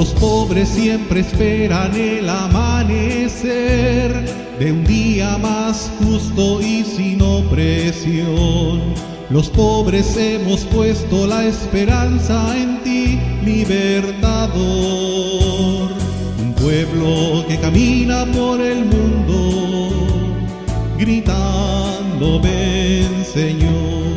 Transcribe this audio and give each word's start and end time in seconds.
Los 0.00 0.14
pobres 0.14 0.70
siempre 0.70 1.20
esperan 1.20 1.94
el 1.94 2.26
amanecer 2.26 4.14
de 4.58 4.72
un 4.72 4.82
día 4.84 5.36
más 5.36 5.92
justo 6.02 6.62
y 6.62 6.84
sin 6.84 7.20
opresión. 7.20 8.80
Los 9.28 9.50
pobres 9.50 10.16
hemos 10.16 10.60
puesto 10.60 11.26
la 11.26 11.44
esperanza 11.44 12.56
en 12.56 12.82
ti, 12.82 13.20
libertador. 13.44 14.60
Un 16.40 16.54
pueblo 16.54 17.44
que 17.46 17.58
camina 17.60 18.24
por 18.24 18.58
el 18.58 18.86
mundo, 18.86 19.90
gritando, 20.98 22.40
ven 22.40 23.22
Señor. 23.22 24.16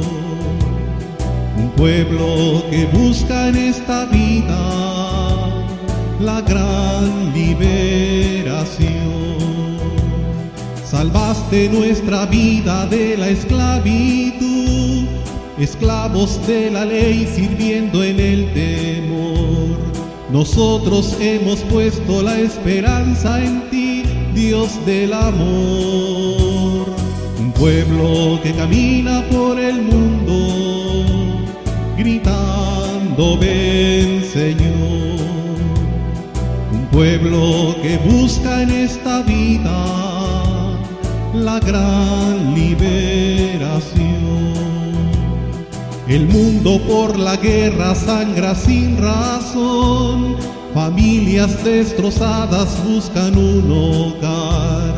Un 1.58 1.70
pueblo 1.76 2.64
que 2.72 2.86
busca 2.86 3.50
en 3.50 3.58
esta 3.58 4.06
vida 4.06 4.83
la 6.24 6.42
gran 6.42 7.34
liberación. 7.34 8.94
Salvaste 10.86 11.70
nuestra 11.70 12.26
vida 12.26 12.86
de 12.86 13.18
la 13.18 13.28
esclavitud, 13.30 15.06
esclavos 15.60 16.40
de 16.48 16.72
la 16.72 16.86
ley 16.86 17.28
sirviendo 17.36 18.04
en 18.04 18.20
el 18.20 18.54
temor. 18.54 19.78
Nosotros 20.32 21.18
hemos 21.20 21.60
puesto 21.62 22.22
la 22.22 22.40
esperanza 22.40 23.44
en 23.44 23.70
ti, 23.70 24.04
Dios 24.34 24.70
del 24.86 25.14
amor. 25.14 26.88
Un 27.40 27.52
pueblo 27.54 28.40
que 28.42 28.54
camina 28.54 29.24
por 29.30 29.60
el 29.60 29.82
mundo, 29.82 31.46
gritando, 31.98 33.38
ven 33.38 34.24
Señor 34.24 35.43
pueblo 36.94 37.76
que 37.82 37.98
busca 37.98 38.62
en 38.62 38.70
esta 38.70 39.24
vida 39.24 39.86
la 41.34 41.60
gran 41.60 42.54
liberación. 42.54 44.14
El 46.08 46.28
mundo 46.28 46.80
por 46.88 47.18
la 47.18 47.36
guerra 47.38 47.96
sangra 47.96 48.54
sin 48.54 49.02
razón, 49.02 50.36
familias 50.76 51.64
destrozadas 51.64 52.78
buscan 52.88 53.36
un 53.40 53.72
hogar. 53.72 54.94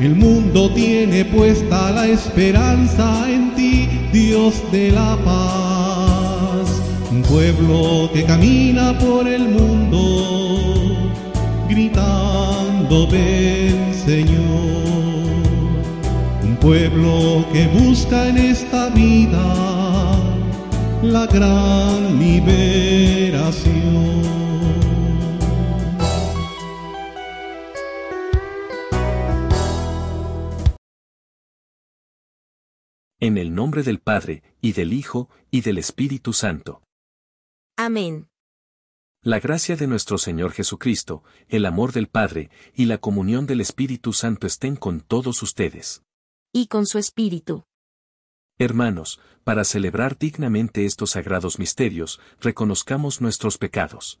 El 0.00 0.16
mundo 0.16 0.68
tiene 0.74 1.24
puesta 1.24 1.92
la 1.92 2.08
esperanza 2.08 3.30
en 3.30 3.54
ti, 3.54 3.88
Dios 4.12 4.54
de 4.72 4.90
la 4.90 5.16
paz. 5.24 6.82
Un 7.12 7.22
pueblo 7.22 8.10
que 8.12 8.24
camina 8.24 8.98
por 8.98 9.28
el 9.28 9.48
mundo 9.48 10.15
gritando 11.76 13.06
ven 13.06 13.92
Señor, 13.92 14.32
un 16.42 16.56
pueblo 16.58 17.44
que 17.52 17.66
busca 17.66 18.28
en 18.28 18.38
esta 18.38 18.88
vida 18.88 19.44
la 21.02 21.26
gran 21.26 22.18
liberación. 22.18 23.76
En 33.20 33.36
el 33.36 33.54
nombre 33.54 33.82
del 33.82 33.98
Padre, 33.98 34.42
y 34.62 34.72
del 34.72 34.94
Hijo, 34.94 35.28
y 35.50 35.60
del 35.60 35.76
Espíritu 35.76 36.32
Santo. 36.32 36.82
Amén. 37.76 38.28
La 39.26 39.40
gracia 39.40 39.74
de 39.74 39.88
nuestro 39.88 40.18
Señor 40.18 40.52
Jesucristo, 40.52 41.24
el 41.48 41.66
amor 41.66 41.90
del 41.90 42.06
Padre, 42.06 42.48
y 42.76 42.84
la 42.84 42.98
comunión 42.98 43.44
del 43.44 43.60
Espíritu 43.60 44.12
Santo 44.12 44.46
estén 44.46 44.76
con 44.76 45.00
todos 45.00 45.42
ustedes. 45.42 46.04
Y 46.52 46.68
con 46.68 46.86
su 46.86 46.98
Espíritu. 46.98 47.64
Hermanos, 48.56 49.18
para 49.42 49.64
celebrar 49.64 50.16
dignamente 50.16 50.84
estos 50.84 51.10
sagrados 51.10 51.58
misterios, 51.58 52.20
reconozcamos 52.40 53.20
nuestros 53.20 53.58
pecados. 53.58 54.20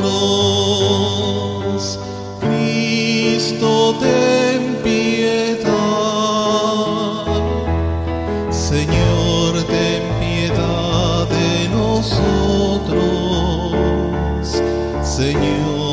Nosotros. 0.00 1.98
Cristo, 2.40 3.94
ten 4.00 4.76
piedad. 4.82 5.68
Señor, 8.50 9.62
ten 9.64 10.02
piedad 10.20 11.26
de 11.28 11.68
nosotros. 11.70 13.02
Señor, 15.02 15.87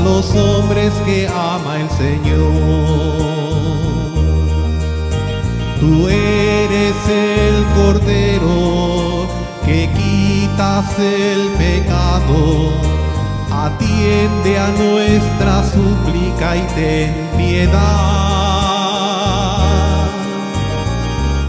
los 0.00 0.34
hombres 0.34 0.92
que 1.04 1.28
ama 1.28 1.80
el 1.80 1.90
Señor. 1.90 2.96
Tú 5.80 6.08
eres 6.08 6.96
el 7.08 7.64
Cordero 7.74 9.26
que 9.64 9.88
quitas 9.96 10.98
el 10.98 11.48
pecado. 11.58 12.72
Atiende 13.50 14.58
a 14.58 14.68
nuestra 14.68 15.64
súplica 15.64 16.56
y 16.56 16.62
ten 16.74 17.30
piedad. 17.36 17.76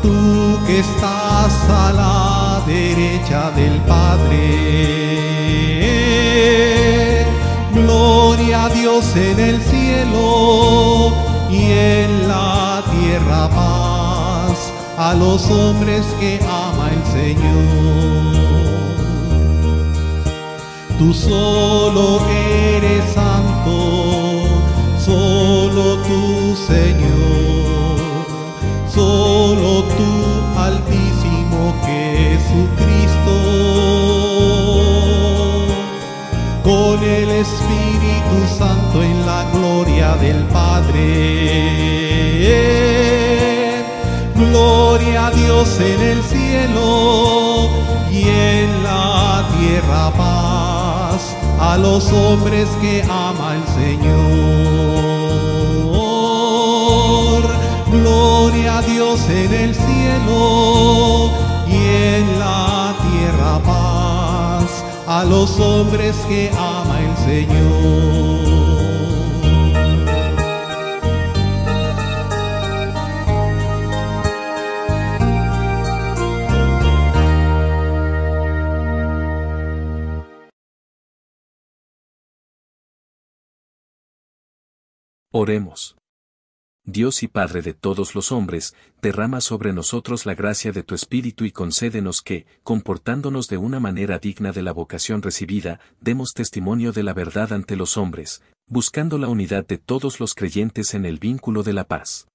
Tú 0.01 0.59
que 0.65 0.79
estás 0.79 1.53
a 1.69 1.93
la 1.93 2.61
derecha 2.65 3.51
del 3.51 3.81
Padre. 3.81 4.97
A 8.59 8.69
Dios 8.69 9.15
en 9.15 9.39
el 9.39 9.61
cielo 9.61 11.13
y 11.49 11.71
en 11.71 12.27
la 12.27 12.83
tierra 12.91 13.47
paz 13.49 14.73
a 14.97 15.13
los 15.13 15.49
hombres 15.51 16.03
que 16.19 16.39
ama 16.43 16.89
el 16.91 17.03
Señor. 17.05 18.37
Tú 20.97 21.13
solo 21.13 22.19
eres 22.75 23.05
santo, 23.13 24.45
solo 25.05 25.97
tú 26.07 26.55
Señor, 26.67 28.25
solo 28.91 29.83
tú 29.83 30.11
altísimo 30.59 31.75
Jesucristo 31.85 33.35
con 36.63 37.03
el 37.03 37.29
Espíritu 37.29 37.96
Santo 38.45 39.01
en 39.01 39.25
la 39.25 39.45
gloria 39.51 40.15
del 40.17 40.43
Padre. 40.45 41.07
Gloria 44.35 45.27
a 45.27 45.31
Dios 45.31 45.79
en 45.79 46.01
el 46.01 46.23
cielo 46.23 47.69
y 48.11 48.23
en 48.23 48.83
la 48.83 49.43
tierra 49.57 50.11
paz 50.15 51.35
a 51.59 51.77
los 51.77 52.11
hombres 52.11 52.67
que 52.81 53.03
ama 53.03 53.55
el 53.55 53.65
Señor. 53.79 54.17
Gloria 57.91 58.77
a 58.77 58.81
Dios 58.81 59.19
en 59.29 59.53
el 59.53 59.73
cielo 59.73 61.31
y 61.67 61.75
en 61.75 62.39
la 62.39 62.93
tierra 63.09 63.59
paz 63.65 64.83
a 65.07 65.23
los 65.23 65.59
hombres 65.59 66.15
que 66.27 66.51
ama 66.51 66.99
el. 66.99 67.16
Oremos. 85.37 85.95
Dios 86.89 87.21
y 87.21 87.27
Padre 87.27 87.61
de 87.61 87.73
todos 87.73 88.15
los 88.15 88.31
hombres, 88.31 88.73
derrama 89.01 89.41
sobre 89.41 89.73
nosotros 89.73 90.25
la 90.25 90.35
gracia 90.35 90.71
de 90.71 90.83
tu 90.83 90.95
Espíritu 90.95 91.43
y 91.43 91.51
concédenos 91.51 92.21
que, 92.21 92.45
comportándonos 92.63 93.49
de 93.49 93.57
una 93.57 93.81
manera 93.81 94.19
digna 94.19 94.53
de 94.53 94.63
la 94.63 94.71
vocación 94.71 95.21
recibida, 95.21 95.81
demos 95.99 96.31
testimonio 96.33 96.93
de 96.93 97.03
la 97.03 97.13
verdad 97.13 97.51
ante 97.51 97.75
los 97.75 97.97
hombres, 97.97 98.41
buscando 98.67 99.17
la 99.17 99.27
unidad 99.27 99.67
de 99.67 99.77
todos 99.77 100.21
los 100.21 100.33
creyentes 100.33 100.93
en 100.93 101.05
el 101.05 101.19
vínculo 101.19 101.61
de 101.61 101.73
la 101.73 101.83
paz. 101.89 102.29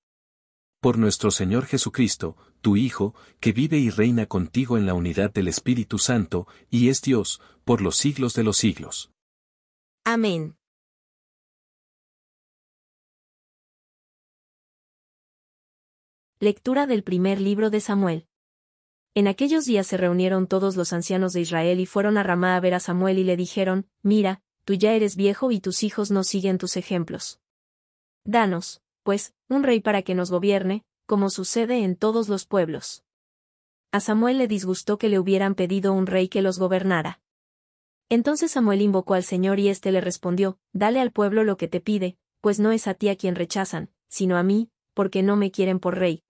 Por 0.82 0.98
nuestro 0.98 1.30
Señor 1.30 1.64
Jesucristo, 1.64 2.36
tu 2.60 2.76
Hijo, 2.76 3.14
que 3.40 3.52
vive 3.52 3.78
y 3.78 3.88
reina 3.88 4.26
contigo 4.26 4.76
en 4.76 4.84
la 4.84 4.92
unidad 4.92 5.32
del 5.32 5.48
Espíritu 5.48 5.96
Santo, 5.96 6.46
y 6.68 6.90
es 6.90 7.00
Dios, 7.00 7.40
por 7.64 7.80
los 7.80 7.96
siglos 7.96 8.34
de 8.34 8.42
los 8.44 8.58
siglos. 8.58 9.10
Amén. 10.04 10.56
Lectura 16.42 16.88
del 16.88 17.04
primer 17.04 17.40
libro 17.40 17.70
de 17.70 17.78
Samuel. 17.78 18.26
En 19.14 19.28
aquellos 19.28 19.64
días 19.64 19.86
se 19.86 19.96
reunieron 19.96 20.48
todos 20.48 20.74
los 20.74 20.92
ancianos 20.92 21.32
de 21.34 21.40
Israel 21.40 21.78
y 21.78 21.86
fueron 21.86 22.18
a 22.18 22.24
Ramá 22.24 22.56
a 22.56 22.60
ver 22.60 22.74
a 22.74 22.80
Samuel 22.80 23.20
y 23.20 23.22
le 23.22 23.36
dijeron, 23.36 23.86
Mira, 24.02 24.42
tú 24.64 24.74
ya 24.74 24.92
eres 24.92 25.14
viejo 25.14 25.52
y 25.52 25.60
tus 25.60 25.84
hijos 25.84 26.10
no 26.10 26.24
siguen 26.24 26.58
tus 26.58 26.76
ejemplos. 26.76 27.38
Danos, 28.24 28.82
pues, 29.04 29.34
un 29.48 29.62
rey 29.62 29.78
para 29.78 30.02
que 30.02 30.16
nos 30.16 30.32
gobierne, 30.32 30.82
como 31.06 31.30
sucede 31.30 31.84
en 31.84 31.94
todos 31.94 32.28
los 32.28 32.44
pueblos. 32.44 33.04
A 33.92 34.00
Samuel 34.00 34.38
le 34.38 34.48
disgustó 34.48 34.98
que 34.98 35.08
le 35.08 35.20
hubieran 35.20 35.54
pedido 35.54 35.92
un 35.92 36.08
rey 36.08 36.26
que 36.26 36.42
los 36.42 36.58
gobernara. 36.58 37.20
Entonces 38.08 38.50
Samuel 38.50 38.82
invocó 38.82 39.14
al 39.14 39.22
Señor 39.22 39.60
y 39.60 39.68
éste 39.68 39.92
le 39.92 40.00
respondió, 40.00 40.58
Dale 40.72 40.98
al 40.98 41.12
pueblo 41.12 41.44
lo 41.44 41.56
que 41.56 41.68
te 41.68 41.80
pide, 41.80 42.18
pues 42.40 42.58
no 42.58 42.72
es 42.72 42.88
a 42.88 42.94
ti 42.94 43.10
a 43.10 43.16
quien 43.16 43.36
rechazan, 43.36 43.92
sino 44.08 44.36
a 44.36 44.42
mí, 44.42 44.72
porque 44.92 45.22
no 45.22 45.36
me 45.36 45.52
quieren 45.52 45.78
por 45.78 45.96
rey. 45.96 46.24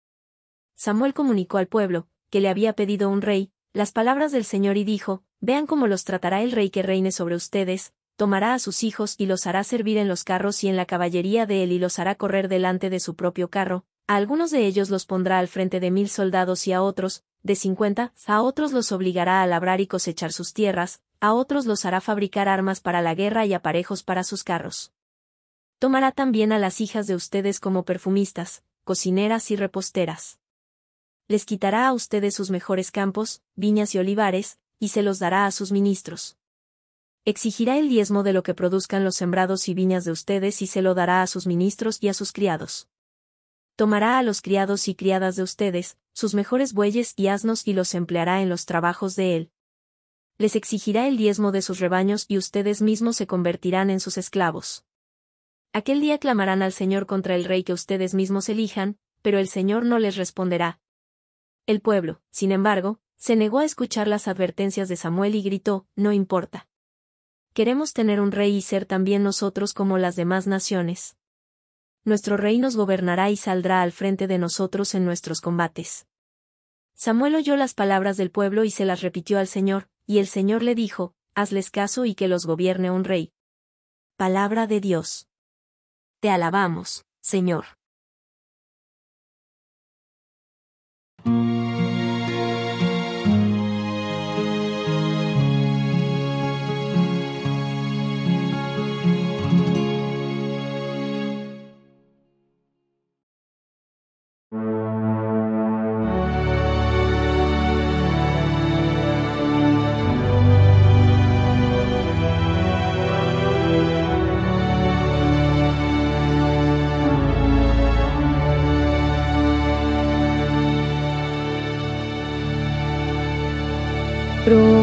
Samuel 0.85 1.15
comunicó 1.15 1.59
al 1.59 1.69
pueblo, 1.69 2.09
que 2.29 2.41
le 2.41 2.49
había 2.49 2.73
pedido 2.73 3.09
un 3.09 3.23
rey, 3.23 3.53
las 3.73 3.93
palabras 3.93 4.33
del 4.33 4.45
Señor 4.45 4.77
y 4.77 4.83
dijo, 4.83 5.23
Vean 5.39 5.69
cómo 5.69 5.87
los 5.87 6.03
tratará 6.03 6.43
el 6.43 6.51
rey 6.51 6.71
que 6.71 6.83
reine 6.83 7.12
sobre 7.12 7.37
ustedes, 7.37 7.95
tomará 8.17 8.53
a 8.53 8.59
sus 8.59 8.83
hijos 8.83 9.15
y 9.17 9.27
los 9.27 9.47
hará 9.47 9.62
servir 9.62 9.97
en 9.97 10.09
los 10.09 10.25
carros 10.25 10.65
y 10.65 10.69
en 10.69 10.77
la 10.77 10.85
caballería 10.85 11.47
de 11.47 11.62
él 11.62 11.71
y 11.71 11.79
los 11.79 12.01
hará 12.01 12.17
correr 12.17 12.49
delante 12.49 12.91
de 12.91 12.99
su 12.99 13.15
propio 13.15 13.49
carro, 13.49 13.85
a 14.09 14.17
algunos 14.17 14.51
de 14.51 14.67
ellos 14.67 14.91
los 14.91 15.07
pondrá 15.07 15.39
al 15.39 15.47
frente 15.47 15.79
de 15.79 15.93
mil 15.93 16.09
soldados 16.09 16.67
y 16.67 16.73
a 16.73 16.83
otros, 16.83 17.23
de 17.45 17.55
cincuenta, 17.55 18.12
a 18.27 18.43
otros 18.43 18.73
los 18.73 18.91
obligará 18.91 19.41
a 19.41 19.47
labrar 19.47 19.81
y 19.81 19.87
cosechar 19.87 20.33
sus 20.33 20.53
tierras, 20.53 21.01
a 21.21 21.33
otros 21.33 21.65
los 21.65 21.85
hará 21.85 22.01
fabricar 22.01 22.49
armas 22.49 22.81
para 22.81 23.03
la 23.03 23.15
guerra 23.15 23.47
y 23.47 23.55
aparejos 23.55 24.03
para 24.03 24.25
sus 24.25 24.43
carros. 24.43 24.93
Tomará 25.79 26.11
también 26.11 26.51
a 26.51 26.59
las 26.59 26.81
hijas 26.81 27.07
de 27.07 27.15
ustedes 27.15 27.61
como 27.61 27.85
perfumistas, 27.85 28.65
cocineras 28.83 29.53
y 29.53 29.55
reposteras 29.55 30.41
les 31.33 31.47
quitará 31.47 31.89
a 31.89 31.95
ustedes 31.95 32.35
sus 32.35 32.51
mejores 32.51 32.91
campos, 32.91 33.41
viñas 33.57 33.95
y 33.95 33.99
olivares, 33.99 34.59
y 34.79 34.89
se 34.89 35.03
los 35.03 35.19
dará 35.19 35.47
a 35.47 35.51
sus 35.51 35.73
ministros. 35.73 36.37
Exigirá 37.25 37.79
el 37.79 37.89
diezmo 37.89 38.23
de 38.23 38.35
lo 38.35 38.43
que 38.43 38.53
produzcan 38.53 39.03
los 39.03 39.17
sembrados 39.17 39.67
y 39.67 39.73
viñas 39.73 40.05
de 40.05 40.11
ustedes 40.11 40.61
y 40.61 40.67
se 40.67 40.83
lo 40.83 40.93
dará 40.93 41.23
a 41.23 41.27
sus 41.27 41.47
ministros 41.47 41.97
y 42.03 42.09
a 42.09 42.15
sus 42.15 42.33
criados. 42.33 42.87
Tomará 43.77 44.19
a 44.19 44.23
los 44.23 44.43
criados 44.43 44.89
y 44.89 44.95
criadas 44.95 45.35
de 45.37 45.43
ustedes, 45.43 45.97
sus 46.12 46.35
mejores 46.35 46.75
bueyes 46.75 47.15
y 47.17 47.29
asnos 47.29 47.67
y 47.67 47.73
los 47.73 47.95
empleará 47.95 48.43
en 48.43 48.51
los 48.51 48.67
trabajos 48.67 49.17
de 49.17 49.37
él. 49.37 49.51
Les 50.37 50.55
exigirá 50.55 51.09
el 51.09 51.17
diezmo 51.17 51.51
de 51.51 51.62
sus 51.62 51.81
rebaños 51.81 52.27
y 52.29 52.37
ustedes 52.37 52.83
mismos 52.83 53.17
se 53.17 53.27
convertirán 53.27 53.89
en 53.89 54.01
sus 54.01 54.19
esclavos. 54.19 54.85
Aquel 55.73 56.03
día 56.03 56.19
clamarán 56.19 56.61
al 56.61 56.75
Señor 56.75 57.07
contra 57.07 57.37
el 57.37 57.47
rey 57.47 57.65
que 57.65 57.73
ustedes 57.73 58.12
mismos 58.12 58.51
elijan, 58.51 58.99
pero 59.23 59.39
el 59.39 59.49
Señor 59.49 59.87
no 59.87 59.99
les 59.99 60.17
responderá. 60.17 60.79
El 61.66 61.81
pueblo, 61.81 62.21
sin 62.31 62.50
embargo, 62.50 62.99
se 63.16 63.37
negó 63.37 63.61
a 63.61 63.64
escuchar 63.64 64.09
las 64.09 64.26
advertencias 64.26 64.88
de 64.88 64.97
Samuel 64.97 65.37
y 65.37 65.42
gritó, 65.42 65.87
no 65.95 66.12
importa. 66.12 66.69
Queremos 67.54 67.92
tener 67.92 68.21
un 68.21 68.33
rey 68.33 68.57
y 68.57 68.62
ser 68.62 68.85
también 68.85 69.23
nosotros 69.23 69.73
como 69.73 69.97
las 69.99 70.16
demás 70.16 70.47
naciones. 70.47 71.16
nuestro 72.04 72.37
rey 72.37 72.59
nos 72.59 72.76
gobernará 72.76 73.31
y 73.31 73.37
saldrá 73.37 73.81
al 73.81 73.92
frente 73.92 74.26
de 74.26 74.38
nosotros 74.38 74.97
en 74.97 75.04
nuestros 75.04 75.40
combates. 75.40 76.09
Samuel 76.95 77.37
oyó 77.37 77.57
las 77.57 77.75
palabras 77.75 78.16
del 78.16 78.33
pueblo 78.33 78.64
y 78.64 78.73
se 78.73 78.85
las 78.85 79.02
repitió 79.02 79.38
al 79.38 79.47
Señor, 79.47 79.88
y 80.04 80.19
el 80.19 80.26
Señor 80.26 80.64
le 80.64 80.75
dijo, 80.75 81.14
Hazles 81.37 81.71
caso 81.71 82.04
y 82.04 82.16
que 82.16 82.26
los 82.26 82.45
gobierne 82.45 82.90
un 82.90 83.04
rey. 83.04 83.33
Palabra 84.16 84.66
de 84.66 84.81
Dios. 84.81 85.28
Te 86.19 86.28
alabamos, 86.28 87.07
Señor. 87.21 87.66
Música 91.25 91.82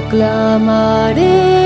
Proclamaré 0.10 1.59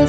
del 0.00 0.08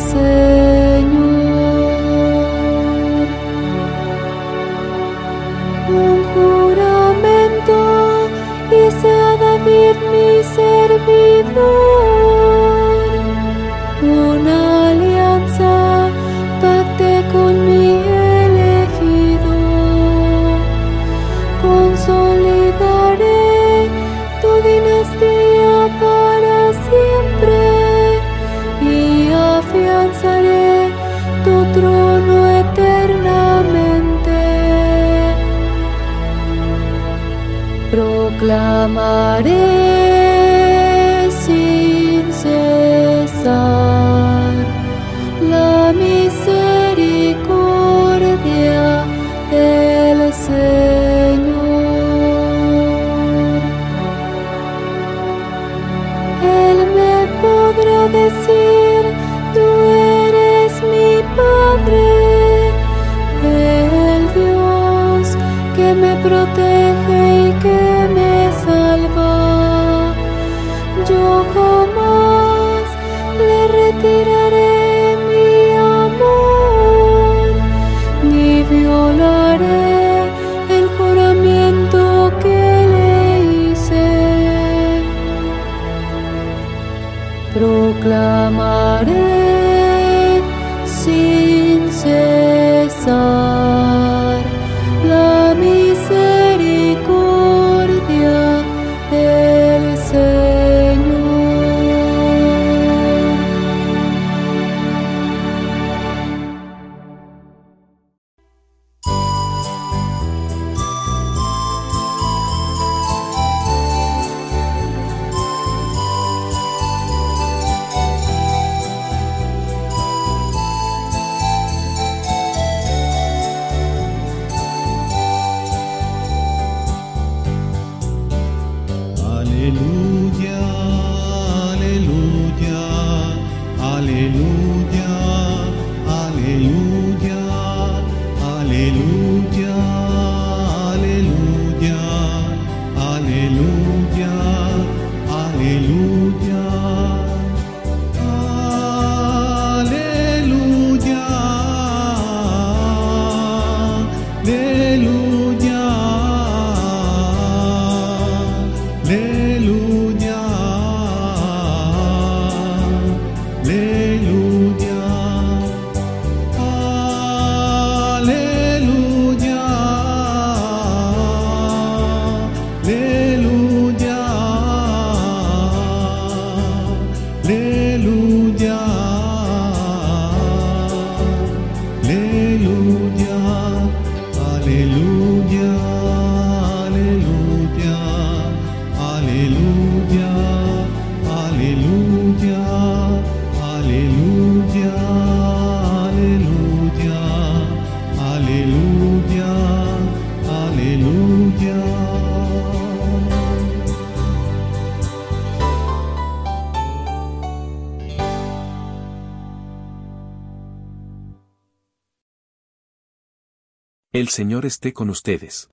El 214.22 214.30
Señor 214.30 214.68
esté 214.68 214.94
con 214.94 215.10
ustedes. 215.10 215.72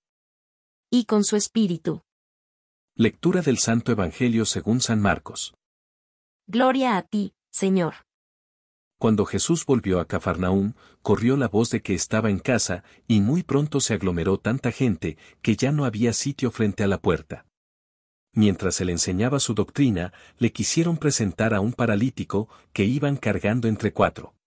Y 0.91 1.05
con 1.05 1.23
su 1.23 1.37
espíritu. 1.37 2.01
Lectura 2.95 3.43
del 3.43 3.59
Santo 3.59 3.93
Evangelio 3.93 4.47
según 4.47 4.81
San 4.81 5.03
Marcos. 5.03 5.53
Gloria 6.47 6.97
a 6.97 7.03
ti, 7.03 7.35
Señor. 7.51 8.07
Cuando 8.99 9.27
Jesús 9.27 9.67
volvió 9.67 10.01
a 10.01 10.07
Cafarnaúm, 10.07 10.73
corrió 11.03 11.37
la 11.37 11.49
voz 11.49 11.69
de 11.69 11.83
que 11.83 11.93
estaba 11.93 12.31
en 12.31 12.39
casa, 12.39 12.85
y 13.07 13.21
muy 13.21 13.43
pronto 13.43 13.81
se 13.81 13.93
aglomeró 13.93 14.39
tanta 14.39 14.73
gente, 14.73 15.19
que 15.43 15.55
ya 15.55 15.71
no 15.71 15.85
había 15.85 16.15
sitio 16.15 16.51
frente 16.51 16.83
a 16.83 16.87
la 16.87 17.03
puerta. 17.03 17.45
Mientras 18.33 18.81
él 18.81 18.89
enseñaba 18.89 19.41
su 19.41 19.53
doctrina, 19.53 20.15
le 20.39 20.53
quisieron 20.53 20.97
presentar 20.97 21.53
a 21.53 21.61
un 21.61 21.75
paralítico, 21.75 22.49
que 22.73 22.85
iban 22.87 23.19
cargando 23.19 23.69
entre 23.69 23.93
cuatro. 23.93 24.38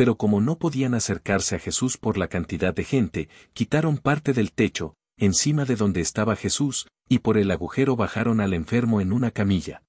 Pero 0.00 0.16
como 0.16 0.40
no 0.40 0.56
podían 0.56 0.94
acercarse 0.94 1.56
a 1.56 1.58
Jesús 1.58 1.98
por 1.98 2.16
la 2.16 2.28
cantidad 2.28 2.72
de 2.72 2.84
gente, 2.84 3.28
quitaron 3.52 3.98
parte 3.98 4.32
del 4.32 4.50
techo, 4.50 4.94
encima 5.18 5.66
de 5.66 5.76
donde 5.76 6.00
estaba 6.00 6.36
Jesús, 6.36 6.88
y 7.06 7.18
por 7.18 7.36
el 7.36 7.50
agujero 7.50 7.96
bajaron 7.96 8.40
al 8.40 8.54
enfermo 8.54 9.02
en 9.02 9.12
una 9.12 9.30
camilla. 9.30 9.82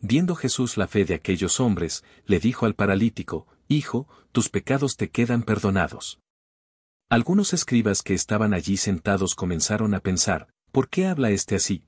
Viendo 0.00 0.34
Jesús 0.34 0.76
la 0.76 0.88
fe 0.88 1.04
de 1.04 1.14
aquellos 1.14 1.60
hombres, 1.60 2.02
le 2.26 2.40
dijo 2.40 2.66
al 2.66 2.74
paralítico, 2.74 3.46
Hijo, 3.68 4.08
tus 4.32 4.48
pecados 4.48 4.96
te 4.96 5.10
quedan 5.10 5.44
perdonados. 5.44 6.18
Algunos 7.08 7.52
escribas 7.52 8.02
que 8.02 8.14
estaban 8.14 8.52
allí 8.52 8.76
sentados 8.78 9.36
comenzaron 9.36 9.94
a 9.94 10.00
pensar, 10.00 10.48
¿por 10.72 10.88
qué 10.88 11.06
habla 11.06 11.30
este 11.30 11.54
así? 11.54 11.84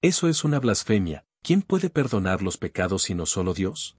Eso 0.00 0.26
es 0.26 0.42
una 0.42 0.58
blasfemia, 0.58 1.26
¿quién 1.42 1.60
puede 1.60 1.90
perdonar 1.90 2.40
los 2.40 2.56
pecados 2.56 3.02
sino 3.02 3.26
solo 3.26 3.52
Dios? 3.52 3.98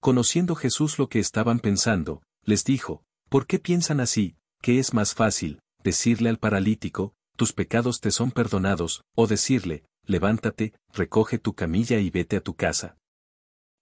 Conociendo 0.00 0.54
Jesús 0.54 0.98
lo 0.98 1.10
que 1.10 1.18
estaban 1.18 1.60
pensando, 1.60 2.22
les 2.44 2.64
dijo, 2.64 3.02
¿por 3.28 3.46
qué 3.46 3.58
piensan 3.58 4.00
así, 4.00 4.34
que 4.62 4.78
es 4.78 4.94
más 4.94 5.14
fácil, 5.14 5.60
decirle 5.84 6.30
al 6.30 6.38
paralítico, 6.38 7.12
tus 7.36 7.52
pecados 7.52 8.00
te 8.00 8.10
son 8.10 8.30
perdonados, 8.30 9.04
o 9.14 9.26
decirle, 9.26 9.84
levántate, 10.06 10.72
recoge 10.94 11.38
tu 11.38 11.54
camilla 11.54 11.98
y 11.98 12.08
vete 12.08 12.36
a 12.36 12.40
tu 12.40 12.54
casa. 12.54 12.96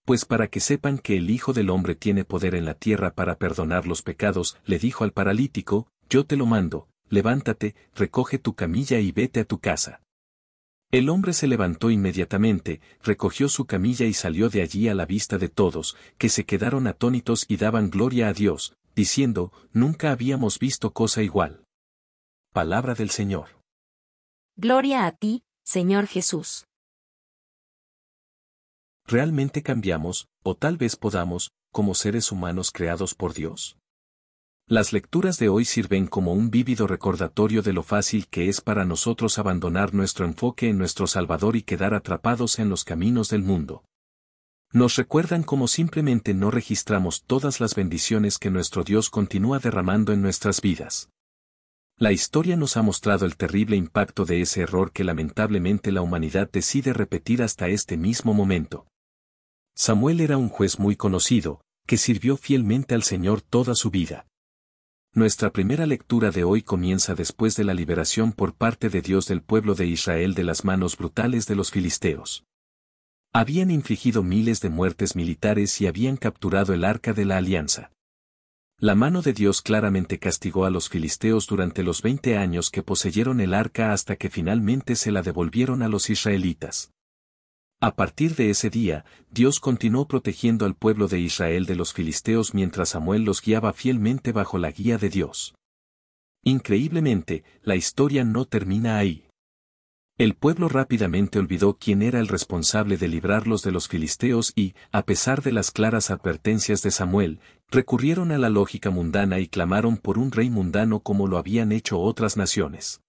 Pues 0.03 0.25
para 0.25 0.47
que 0.47 0.59
sepan 0.59 0.97
que 0.97 1.15
el 1.15 1.29
Hijo 1.29 1.53
del 1.53 1.69
Hombre 1.69 1.95
tiene 1.95 2.25
poder 2.25 2.53
en 2.53 2.65
la 2.65 2.73
tierra 2.73 3.13
para 3.13 3.37
perdonar 3.37 3.87
los 3.87 4.01
pecados, 4.01 4.57
le 4.65 4.77
dijo 4.77 5.05
al 5.05 5.13
paralítico, 5.13 5.87
yo 6.09 6.25
te 6.25 6.35
lo 6.35 6.45
mando, 6.45 6.89
levántate, 7.09 7.75
recoge 7.95 8.39
tu 8.39 8.55
camilla 8.55 8.99
y 8.99 9.13
vete 9.13 9.39
a 9.39 9.45
tu 9.45 9.59
casa. 9.59 10.01
El 10.91 11.09
hombre 11.09 11.33
se 11.33 11.45
levantó 11.45 11.91
inmediatamente, 11.91 12.81
recogió 13.03 13.47
su 13.47 13.65
camilla 13.65 14.07
y 14.07 14.13
salió 14.13 14.49
de 14.49 14.63
allí 14.63 14.87
a 14.87 14.95
la 14.95 15.05
vista 15.05 15.37
de 15.37 15.47
todos, 15.47 15.95
que 16.17 16.29
se 16.29 16.45
quedaron 16.45 16.87
atónitos 16.87 17.45
y 17.47 17.57
daban 17.57 17.91
gloria 17.91 18.27
a 18.27 18.33
Dios, 18.33 18.75
diciendo, 18.95 19.51
nunca 19.71 20.11
habíamos 20.11 20.57
visto 20.57 20.91
cosa 20.91 21.21
igual. 21.21 21.63
Palabra 22.53 22.95
del 22.95 23.11
Señor. 23.11 23.61
Gloria 24.55 25.05
a 25.05 25.11
ti, 25.11 25.43
Señor 25.63 26.07
Jesús. 26.07 26.65
¿Realmente 29.05 29.61
cambiamos, 29.61 30.27
o 30.43 30.55
tal 30.55 30.77
vez 30.77 30.95
podamos, 30.95 31.51
como 31.71 31.93
seres 31.93 32.31
humanos 32.31 32.71
creados 32.71 33.13
por 33.13 33.35
Dios? 33.35 33.78
Las 34.69 34.93
lecturas 34.93 35.39
de 35.39 35.49
hoy 35.49 35.65
sirven 35.65 36.05
como 36.05 36.31
un 36.31 36.51
vívido 36.51 36.85
recordatorio 36.85 37.63
de 37.63 37.73
lo 37.73 37.81
fácil 37.81 38.27
que 38.27 38.49
es 38.49 38.61
para 38.61 38.85
nosotros 38.85 39.39
abandonar 39.39 39.95
nuestro 39.95 40.27
enfoque 40.27 40.69
en 40.69 40.77
nuestro 40.77 41.07
Salvador 41.07 41.55
y 41.55 41.63
quedar 41.63 41.95
atrapados 41.95 42.59
en 42.59 42.69
los 42.69 42.83
caminos 42.83 43.29
del 43.29 43.41
mundo. 43.41 43.83
Nos 44.71 44.95
recuerdan 44.95 45.41
cómo 45.41 45.67
simplemente 45.67 46.35
no 46.35 46.51
registramos 46.51 47.23
todas 47.23 47.59
las 47.59 47.73
bendiciones 47.73 48.37
que 48.37 48.51
nuestro 48.51 48.83
Dios 48.83 49.09
continúa 49.09 49.57
derramando 49.57 50.13
en 50.13 50.21
nuestras 50.21 50.61
vidas. 50.61 51.09
La 51.97 52.11
historia 52.11 52.55
nos 52.55 52.77
ha 52.77 52.83
mostrado 52.83 53.25
el 53.25 53.37
terrible 53.37 53.75
impacto 53.75 54.23
de 54.23 54.41
ese 54.41 54.61
error 54.61 54.91
que 54.91 55.03
lamentablemente 55.03 55.91
la 55.91 56.03
humanidad 56.03 56.47
decide 56.47 56.93
repetir 56.93 57.41
hasta 57.41 57.69
este 57.69 57.97
mismo 57.97 58.35
momento. 58.35 58.85
Samuel 59.73 60.21
era 60.21 60.37
un 60.37 60.49
juez 60.49 60.77
muy 60.77 60.95
conocido, 60.95 61.59
que 61.87 61.97
sirvió 61.97 62.37
fielmente 62.37 62.93
al 62.93 63.01
Señor 63.01 63.41
toda 63.41 63.73
su 63.73 63.89
vida. 63.89 64.28
Nuestra 65.15 65.51
primera 65.51 65.87
lectura 65.87 66.29
de 66.29 66.43
hoy 66.43 66.61
comienza 66.61 67.15
después 67.15 67.55
de 67.55 67.63
la 67.63 67.73
liberación 67.73 68.31
por 68.31 68.53
parte 68.53 68.89
de 68.89 69.01
Dios 69.01 69.25
del 69.25 69.41
pueblo 69.41 69.73
de 69.73 69.87
Israel 69.87 70.35
de 70.35 70.43
las 70.43 70.63
manos 70.63 70.97
brutales 70.97 71.47
de 71.47 71.55
los 71.55 71.71
filisteos. 71.71 72.45
Habían 73.33 73.71
infligido 73.71 74.21
miles 74.21 74.61
de 74.61 74.69
muertes 74.69 75.15
militares 75.15 75.81
y 75.81 75.87
habían 75.87 76.15
capturado 76.15 76.75
el 76.75 76.83
arca 76.83 77.13
de 77.13 77.25
la 77.25 77.37
alianza. 77.37 77.91
La 78.77 78.93
mano 78.93 79.23
de 79.23 79.33
Dios 79.33 79.63
claramente 79.63 80.19
castigó 80.19 80.65
a 80.65 80.69
los 80.69 80.89
filisteos 80.89 81.47
durante 81.47 81.81
los 81.81 82.03
veinte 82.03 82.37
años 82.37 82.69
que 82.69 82.83
poseyeron 82.83 83.41
el 83.41 83.55
arca 83.55 83.93
hasta 83.93 84.15
que 84.15 84.29
finalmente 84.29 84.95
se 84.95 85.11
la 85.11 85.23
devolvieron 85.23 85.81
a 85.81 85.87
los 85.87 86.11
israelitas. 86.11 86.91
A 87.81 87.95
partir 87.95 88.35
de 88.35 88.49
ese 88.49 88.69
día, 88.69 89.05
Dios 89.31 89.61
continuó 89.61 90.05
protegiendo 90.05 90.65
al 90.65 90.75
pueblo 90.75 91.07
de 91.07 91.19
Israel 91.21 91.65
de 91.65 91.75
los 91.75 91.93
filisteos 91.93 92.53
mientras 92.53 92.89
Samuel 92.89 93.23
los 93.23 93.41
guiaba 93.41 93.71
fielmente 93.71 94.33
bajo 94.33 94.57
la 94.57 94.71
guía 94.71 94.97
de 94.97 95.09
Dios. 95.09 95.55
Increíblemente, 96.43 97.45
la 97.63 97.77
historia 97.77 98.25
no 98.25 98.43
termina 98.43 98.97
ahí. 98.97 99.27
El 100.17 100.35
pueblo 100.35 100.67
rápidamente 100.67 101.39
olvidó 101.39 101.77
quién 101.77 102.01
era 102.01 102.19
el 102.19 102.27
responsable 102.27 102.97
de 102.97 103.07
librarlos 103.07 103.61
de 103.61 103.71
los 103.71 103.87
filisteos 103.87 104.51
y, 104.53 104.73
a 104.91 105.03
pesar 105.03 105.41
de 105.41 105.53
las 105.53 105.71
claras 105.71 106.11
advertencias 106.11 106.81
de 106.81 106.91
Samuel, 106.91 107.39
recurrieron 107.71 108.33
a 108.33 108.37
la 108.37 108.49
lógica 108.49 108.89
mundana 108.89 109.39
y 109.39 109.47
clamaron 109.47 109.95
por 109.95 110.17
un 110.17 110.33
rey 110.33 110.49
mundano 110.49 110.99
como 110.99 111.27
lo 111.27 111.37
habían 111.37 111.71
hecho 111.71 111.97
otras 112.01 112.35
naciones. 112.35 112.99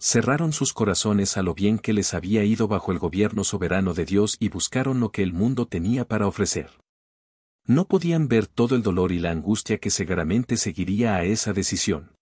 Cerraron 0.00 0.52
sus 0.52 0.72
corazones 0.72 1.36
a 1.36 1.42
lo 1.42 1.54
bien 1.54 1.78
que 1.78 1.92
les 1.92 2.14
había 2.14 2.44
ido 2.44 2.68
bajo 2.68 2.92
el 2.92 3.00
gobierno 3.00 3.42
soberano 3.42 3.94
de 3.94 4.04
Dios 4.04 4.36
y 4.38 4.48
buscaron 4.48 5.00
lo 5.00 5.10
que 5.10 5.24
el 5.24 5.32
mundo 5.32 5.66
tenía 5.66 6.06
para 6.06 6.28
ofrecer. 6.28 6.70
No 7.66 7.86
podían 7.86 8.28
ver 8.28 8.46
todo 8.46 8.76
el 8.76 8.82
dolor 8.82 9.12
y 9.12 9.18
la 9.18 9.30
angustia 9.30 9.78
que 9.78 9.90
seguramente 9.90 10.56
seguiría 10.56 11.16
a 11.16 11.24
esa 11.24 11.52
decisión. 11.52 12.12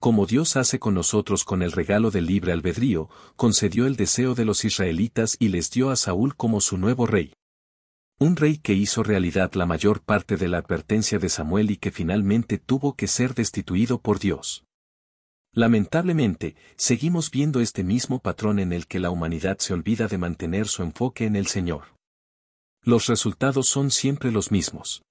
Como 0.00 0.26
Dios 0.26 0.56
hace 0.56 0.78
con 0.78 0.94
nosotros 0.94 1.44
con 1.44 1.62
el 1.62 1.72
regalo 1.72 2.10
del 2.10 2.26
libre 2.26 2.52
albedrío, 2.52 3.08
concedió 3.36 3.86
el 3.86 3.96
deseo 3.96 4.34
de 4.34 4.44
los 4.44 4.64
israelitas 4.64 5.36
y 5.38 5.48
les 5.48 5.70
dio 5.70 5.90
a 5.90 5.96
Saúl 5.96 6.34
como 6.34 6.60
su 6.60 6.78
nuevo 6.78 7.06
rey. 7.06 7.32
Un 8.18 8.36
rey 8.36 8.58
que 8.58 8.72
hizo 8.72 9.02
realidad 9.02 9.52
la 9.52 9.66
mayor 9.66 10.00
parte 10.00 10.36
de 10.36 10.48
la 10.48 10.58
advertencia 10.58 11.18
de 11.18 11.28
Samuel 11.28 11.70
y 11.70 11.76
que 11.76 11.90
finalmente 11.90 12.58
tuvo 12.58 12.96
que 12.96 13.06
ser 13.06 13.34
destituido 13.34 14.00
por 14.00 14.18
Dios. 14.18 14.65
Lamentablemente, 15.56 16.54
seguimos 16.76 17.30
viendo 17.30 17.60
este 17.60 17.82
mismo 17.82 18.20
patrón 18.20 18.58
en 18.58 18.74
el 18.74 18.86
que 18.86 19.00
la 19.00 19.08
humanidad 19.08 19.56
se 19.56 19.72
olvida 19.72 20.06
de 20.06 20.18
mantener 20.18 20.68
su 20.68 20.82
enfoque 20.82 21.24
en 21.24 21.34
el 21.34 21.46
Señor. 21.46 21.96
Los 22.82 23.06
resultados 23.06 23.66
son 23.66 23.90
siempre 23.90 24.30
los 24.30 24.50
mismos. 24.50 25.02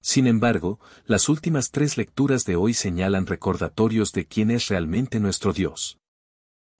Sin 0.00 0.28
embargo, 0.28 0.78
las 1.04 1.28
últimas 1.28 1.72
tres 1.72 1.96
lecturas 1.96 2.44
de 2.44 2.54
hoy 2.54 2.74
señalan 2.74 3.26
recordatorios 3.26 4.12
de 4.12 4.26
quién 4.26 4.52
es 4.52 4.68
realmente 4.68 5.18
nuestro 5.18 5.52
Dios. 5.52 5.98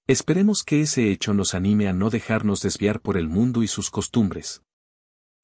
Esperemos 0.07 0.62
que 0.62 0.81
ese 0.83 1.11
hecho 1.11 1.35
nos 1.35 1.55
anime 1.55 1.88
a 1.88 1.92
no 1.92 2.09
dejarnos 2.09 2.62
desviar 2.62 3.01
por 3.01 3.16
el 3.16 3.27
mundo 3.29 3.64
y 3.64 3.66
sus 3.66 3.90
costumbres. 3.90 4.62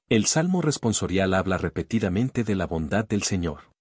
El 0.08 0.26
Salmo 0.26 0.62
responsorial 0.62 1.34
habla 1.34 1.58
repetidamente 1.58 2.44
de 2.44 2.54
la 2.54 2.68
bondad 2.68 3.04
del 3.04 3.24
Señor. 3.24 3.71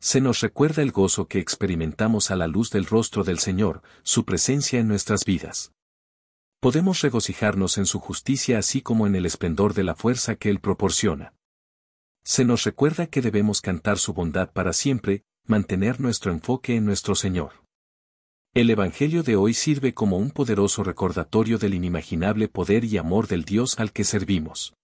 Se 0.00 0.22
nos 0.22 0.40
recuerda 0.40 0.80
el 0.80 0.92
gozo 0.92 1.28
que 1.28 1.40
experimentamos 1.40 2.30
a 2.30 2.36
la 2.36 2.46
luz 2.46 2.70
del 2.70 2.86
rostro 2.86 3.22
del 3.22 3.38
Señor, 3.38 3.82
su 4.02 4.24
presencia 4.24 4.80
en 4.80 4.88
nuestras 4.88 5.26
vidas. 5.26 5.72
Podemos 6.58 7.02
regocijarnos 7.02 7.76
en 7.76 7.84
su 7.84 8.00
justicia 8.00 8.58
así 8.58 8.80
como 8.80 9.06
en 9.06 9.14
el 9.14 9.26
esplendor 9.26 9.74
de 9.74 9.84
la 9.84 9.94
fuerza 9.94 10.36
que 10.36 10.48
Él 10.48 10.58
proporciona. 10.58 11.34
Se 12.24 12.46
nos 12.46 12.64
recuerda 12.64 13.08
que 13.08 13.20
debemos 13.20 13.60
cantar 13.60 13.98
su 13.98 14.14
bondad 14.14 14.50
para 14.52 14.72
siempre, 14.72 15.24
mantener 15.46 16.00
nuestro 16.00 16.32
enfoque 16.32 16.76
en 16.76 16.86
nuestro 16.86 17.14
Señor. 17.14 17.52
El 18.54 18.70
Evangelio 18.70 19.22
de 19.22 19.36
hoy 19.36 19.52
sirve 19.52 19.92
como 19.92 20.16
un 20.16 20.30
poderoso 20.30 20.82
recordatorio 20.82 21.58
del 21.58 21.74
inimaginable 21.74 22.48
poder 22.48 22.84
y 22.84 22.96
amor 22.96 23.28
del 23.28 23.44
Dios 23.44 23.78
al 23.78 23.92
que 23.92 24.04
servimos. 24.04 24.74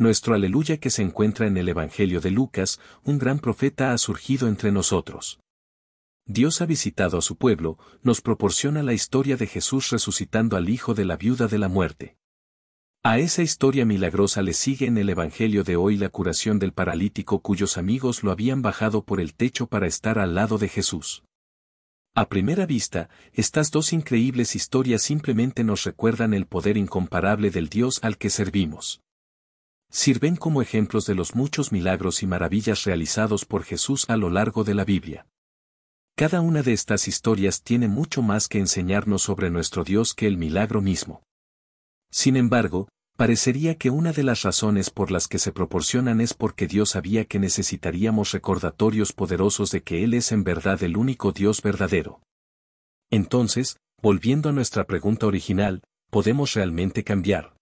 Nuestro 0.00 0.34
aleluya 0.34 0.78
que 0.78 0.90
se 0.90 1.02
encuentra 1.02 1.48
en 1.48 1.56
el 1.56 1.68
Evangelio 1.68 2.20
de 2.20 2.30
Lucas, 2.30 2.78
un 3.02 3.18
gran 3.18 3.40
profeta 3.40 3.92
ha 3.92 3.98
surgido 3.98 4.46
entre 4.46 4.70
nosotros. 4.70 5.40
Dios 6.24 6.60
ha 6.60 6.66
visitado 6.66 7.18
a 7.18 7.22
su 7.22 7.36
pueblo, 7.36 7.78
nos 8.02 8.20
proporciona 8.20 8.84
la 8.84 8.92
historia 8.92 9.36
de 9.36 9.48
Jesús 9.48 9.90
resucitando 9.90 10.56
al 10.56 10.68
hijo 10.68 10.94
de 10.94 11.04
la 11.04 11.16
viuda 11.16 11.48
de 11.48 11.58
la 11.58 11.66
muerte. 11.66 12.16
A 13.02 13.18
esa 13.18 13.42
historia 13.42 13.84
milagrosa 13.84 14.40
le 14.40 14.52
sigue 14.52 14.86
en 14.86 14.98
el 14.98 15.08
Evangelio 15.08 15.64
de 15.64 15.74
hoy 15.74 15.96
la 15.96 16.10
curación 16.10 16.60
del 16.60 16.72
paralítico 16.72 17.40
cuyos 17.40 17.76
amigos 17.76 18.22
lo 18.22 18.30
habían 18.30 18.62
bajado 18.62 19.02
por 19.02 19.20
el 19.20 19.34
techo 19.34 19.66
para 19.66 19.88
estar 19.88 20.20
al 20.20 20.36
lado 20.36 20.58
de 20.58 20.68
Jesús. 20.68 21.24
A 22.14 22.28
primera 22.28 22.66
vista, 22.66 23.08
estas 23.32 23.72
dos 23.72 23.92
increíbles 23.92 24.54
historias 24.54 25.02
simplemente 25.02 25.64
nos 25.64 25.82
recuerdan 25.82 26.34
el 26.34 26.46
poder 26.46 26.76
incomparable 26.76 27.50
del 27.50 27.68
Dios 27.68 27.98
al 28.02 28.16
que 28.16 28.30
servimos. 28.30 29.00
Sirven 29.90 30.36
como 30.36 30.60
ejemplos 30.60 31.06
de 31.06 31.14
los 31.14 31.34
muchos 31.34 31.72
milagros 31.72 32.22
y 32.22 32.26
maravillas 32.26 32.84
realizados 32.84 33.44
por 33.44 33.64
Jesús 33.64 34.04
a 34.08 34.16
lo 34.16 34.30
largo 34.30 34.64
de 34.64 34.74
la 34.74 34.84
Biblia. 34.84 35.26
Cada 36.14 36.40
una 36.40 36.62
de 36.62 36.72
estas 36.72 37.08
historias 37.08 37.62
tiene 37.62 37.88
mucho 37.88 38.22
más 38.22 38.48
que 38.48 38.58
enseñarnos 38.58 39.22
sobre 39.22 39.50
nuestro 39.50 39.84
Dios 39.84 40.14
que 40.14 40.26
el 40.26 40.36
milagro 40.36 40.82
mismo. 40.82 41.22
Sin 42.10 42.36
embargo, 42.36 42.88
parecería 43.16 43.76
que 43.76 43.90
una 43.90 44.12
de 44.12 44.24
las 44.24 44.42
razones 44.42 44.90
por 44.90 45.10
las 45.10 45.28
que 45.28 45.38
se 45.38 45.52
proporcionan 45.52 46.20
es 46.20 46.34
porque 46.34 46.66
Dios 46.66 46.90
sabía 46.90 47.24
que 47.24 47.38
necesitaríamos 47.38 48.32
recordatorios 48.32 49.12
poderosos 49.12 49.70
de 49.70 49.82
que 49.82 50.04
Él 50.04 50.14
es 50.14 50.32
en 50.32 50.44
verdad 50.44 50.82
el 50.82 50.96
único 50.96 51.32
Dios 51.32 51.62
verdadero. 51.62 52.20
Entonces, 53.10 53.76
volviendo 54.02 54.48
a 54.50 54.52
nuestra 54.52 54.84
pregunta 54.84 55.26
original, 55.26 55.82
¿podemos 56.10 56.54
realmente 56.54 57.04
cambiar? 57.04 57.57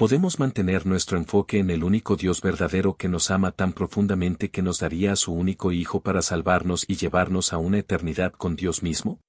Podemos 0.00 0.38
mantener 0.38 0.86
nuestro 0.86 1.18
enfoque 1.18 1.58
en 1.58 1.68
el 1.68 1.84
único 1.84 2.16
Dios 2.16 2.40
verdadero 2.40 2.96
que 2.96 3.06
nos 3.06 3.30
ama 3.30 3.52
tan 3.52 3.74
profundamente 3.74 4.50
que 4.50 4.62
nos 4.62 4.78
daría 4.78 5.12
a 5.12 5.16
su 5.16 5.30
único 5.30 5.72
Hijo 5.72 6.00
para 6.00 6.22
salvarnos 6.22 6.86
y 6.88 6.96
llevarnos 6.96 7.52
a 7.52 7.58
una 7.58 7.80
eternidad 7.80 8.32
con 8.32 8.56
Dios 8.56 8.82
mismo? 8.82 9.20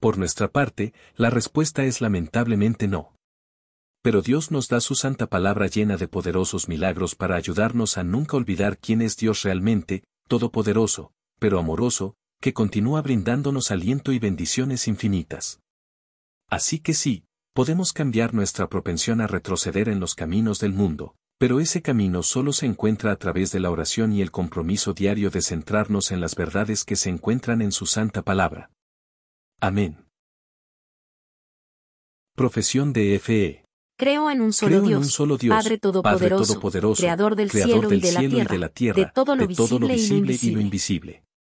Por 0.00 0.16
nuestra 0.16 0.48
parte, 0.48 0.94
la 1.14 1.28
respuesta 1.28 1.84
es 1.84 2.00
lamentablemente 2.00 2.88
no. 2.88 3.14
Pero 4.00 4.22
Dios 4.22 4.50
nos 4.50 4.68
da 4.68 4.80
su 4.80 4.94
santa 4.94 5.26
palabra 5.26 5.66
llena 5.66 5.98
de 5.98 6.08
poderosos 6.08 6.68
milagros 6.68 7.14
para 7.14 7.36
ayudarnos 7.36 7.98
a 7.98 8.02
nunca 8.02 8.38
olvidar 8.38 8.78
quién 8.78 9.02
es 9.02 9.18
Dios 9.18 9.42
realmente, 9.42 10.04
todopoderoso, 10.26 11.12
pero 11.38 11.58
amoroso, 11.58 12.16
que 12.40 12.54
continúa 12.54 13.02
brindándonos 13.02 13.70
aliento 13.70 14.12
y 14.12 14.18
bendiciones 14.18 14.88
infinitas. 14.88 15.60
Así 16.48 16.78
que 16.78 16.94
sí, 16.94 17.26
podemos 17.52 17.92
cambiar 17.92 18.34
nuestra 18.34 18.68
propensión 18.68 19.20
a 19.20 19.26
retroceder 19.26 19.88
en 19.88 20.00
los 20.00 20.14
caminos 20.14 20.58
del 20.58 20.72
mundo, 20.72 21.14
pero 21.38 21.60
ese 21.60 21.82
camino 21.82 22.22
solo 22.22 22.52
se 22.52 22.66
encuentra 22.66 23.12
a 23.12 23.16
través 23.16 23.52
de 23.52 23.60
la 23.60 23.70
oración 23.70 24.12
y 24.12 24.22
el 24.22 24.30
compromiso 24.30 24.94
diario 24.94 25.30
de 25.30 25.42
centrarnos 25.42 26.12
en 26.12 26.20
las 26.20 26.34
verdades 26.34 26.84
que 26.84 26.96
se 26.96 27.10
encuentran 27.10 27.60
en 27.60 27.72
su 27.72 27.86
santa 27.86 28.22
palabra. 28.22 28.70
Amén. 29.60 30.06
Profesión 32.34 32.92
de 32.92 33.18
FE. 33.18 33.64
Creo 33.98 34.30
en 34.30 34.40
un 34.40 34.52
solo, 34.52 34.70
Creo 34.70 34.80
en 34.80 34.88
Dios, 34.88 35.02
un 35.02 35.10
solo 35.10 35.36
Dios, 35.36 35.54
Padre 35.54 35.78
todopoderoso, 35.78 36.54
Todopoderoso, 36.54 37.00
creador 37.00 37.36
del 37.36 37.50
Creador 37.50 37.72
cielo, 37.72 37.88
del 37.88 37.98
y, 37.98 38.00
de 38.00 38.12
la 38.12 38.20
cielo 38.20 38.32
y 38.32 38.36
tierra, 38.36 38.52
de 38.52 38.58
la 38.58 38.68
tierra, 38.70 39.04
de 39.04 39.10
todo 39.14 39.36
lo 39.36 39.42
de 39.42 39.46
visible 39.46 39.80
lo 39.80 39.86
visible 39.86 40.38
y 40.40 40.50
lo 40.50 40.60
invisible. 40.60 41.24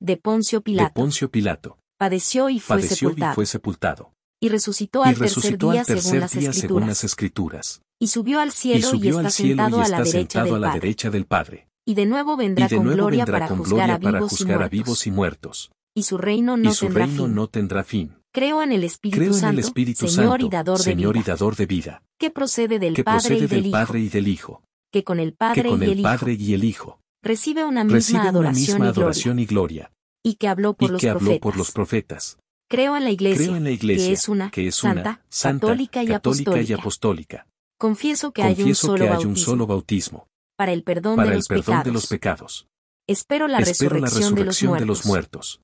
de 0.00 0.16
Poncio 0.16 0.58
de 0.58 0.62
Pilato. 0.62 0.94
Poncio 0.94 1.30
Pilato. 1.30 1.78
Padeció 1.98 2.50
y 2.50 2.60
fue 2.60 2.76
Padeció 2.76 3.08
y 3.08 3.12
sepultado. 3.12 3.34
fue 3.34 3.46
sepultado. 3.46 4.12
y 4.38 4.48
resucitó 4.50 5.02
Y 5.04 5.08
al 5.08 5.16
tercer 5.16 5.28
resucitó 5.28 5.70
día 5.70 5.80
al 5.80 5.86
según 5.86 6.02
tercer 6.02 6.20
las 6.20 6.32
día 6.32 6.52
según 6.52 6.86
las 6.86 7.04
escrituras. 7.04 7.80
Y 7.98 8.08
subió 8.08 8.40
al 8.40 8.48
Y 8.48 8.52
cielo 8.52 8.90
y, 8.94 9.08
está 9.08 9.30
cielo 9.30 9.30
sentado 9.30 9.78
y 9.78 9.84
a 9.84 9.88
la 9.88 9.96
derecha 10.02 10.10
sentado 10.18 10.48
a 10.48 10.52
del 10.52 10.60
la 10.60 10.66
Padre. 10.68 10.80
derecha 10.80 11.10
del 11.10 11.24
Padre. 11.26 11.68
Y 11.86 11.94
de 11.94 12.06
nuevo 12.06 12.34
Y 12.34 12.36
vendrá 12.36 12.68
de 12.68 12.76
con 12.76 12.84
gloria 12.86 13.24
vendrá 13.24 13.32
para 13.38 13.48
con 13.48 13.58
juzgar 13.58 13.90
a 13.90 13.96
gloria 13.98 14.10
para 14.10 14.18
vivos 14.18 14.32
y 14.32 14.36
juzgar 14.36 14.54
a 14.56 14.58
muertos. 14.58 14.70
vivos 14.70 15.06
y 15.06 15.10
muertos. 15.10 15.70
Y 15.94 16.02
su 16.02 16.18
reino 16.18 16.56
no 16.58 16.70
Y 16.70 16.74
su 16.74 16.86
tendrá 16.86 17.06
reino 17.06 17.24
fin. 17.24 17.34
no 17.34 17.46
tendrá 17.48 17.84
fin. 17.84 18.12
Creo 18.34 18.62
en 18.62 18.72
el 18.72 18.84
Espíritu 18.84 19.16
Creo 19.18 19.32
en 19.32 19.38
Santo, 19.40 19.52
el 19.54 19.58
Espíritu 19.60 20.08
Señor 20.08 20.42
y 20.42 20.48
dador 20.50 20.78
Señor 20.78 21.16
y 21.16 21.22
dador 21.22 21.56
de 21.56 21.64
vida, 21.64 22.02
que 22.18 22.30
procede 22.30 22.78
del 22.78 22.92
que 22.92 23.04
Padre 23.04 23.20
procede 23.20 23.44
y 23.44 23.46
del 23.46 23.66
Hijo, 23.66 23.72
Padre 23.72 24.00
y 24.00 24.08
del 24.10 24.28
Hijo, 24.28 24.62
que 24.92 25.04
con 25.04 25.20
el 25.20 25.32
Padre 25.32 25.70
con 25.70 25.82
y 25.82 25.86
el 25.92 26.02
Padre 26.02 26.34
y 26.38 26.52
el 26.52 26.64
Hijo 26.64 27.00
recibe 27.26 27.64
una 27.64 27.84
misma 27.84 27.96
recibe 27.96 28.20
una 28.20 28.28
adoración, 28.30 28.54
misma 28.54 28.76
y, 28.76 28.78
gloria, 28.78 29.00
adoración 29.00 29.38
y 29.38 29.46
gloria, 29.46 29.92
y 30.22 30.34
que 30.34 30.48
habló 30.48 30.74
por 30.74 30.88
y 30.88 30.92
los 30.92 31.00
que 31.00 31.08
habló 31.10 31.20
profetas. 31.20 31.42
por 31.42 31.56
los 31.56 31.70
profetas. 31.72 32.38
Creo 32.68 32.96
en 32.96 33.04
la 33.04 33.10
Iglesia, 33.10 33.44
Creo 33.46 33.56
en 33.56 33.64
la 33.64 33.70
Iglesia, 33.70 34.06
que 34.08 34.12
es 34.12 34.28
una, 34.28 34.50
que 34.50 34.66
es 34.66 34.74
santa, 34.74 35.00
una, 35.00 35.24
santa, 35.28 35.66
católica 35.66 36.02
y 36.02 36.06
católica 36.06 36.50
y 36.62 36.72
apostólica. 36.72 36.76
apostólica. 36.80 37.46
Confieso 37.78 38.32
que 38.32 38.42
hay 38.42 38.62
un 38.62 38.74
solo 38.74 38.96
que 38.96 39.02
hay 39.02 39.08
bautismo 39.10 39.30
un 39.30 39.36
solo 39.36 39.66
bautismo 39.66 40.26
para 40.56 40.72
el 40.72 40.82
perdón, 40.82 41.16
para 41.16 41.28
de, 41.28 41.34
el 41.34 41.38
los 41.38 41.48
perdón 41.48 41.64
pecados. 41.64 41.84
de 41.84 41.92
los 41.92 42.06
pecados. 42.06 42.66
Espero 43.06 43.46
la 43.46 43.58
Espero 43.58 43.96
la 43.96 44.06
resurrección, 44.06 44.36
resurrección 44.36 44.78
de, 44.78 44.86
los 44.86 45.06
muertos, 45.06 45.60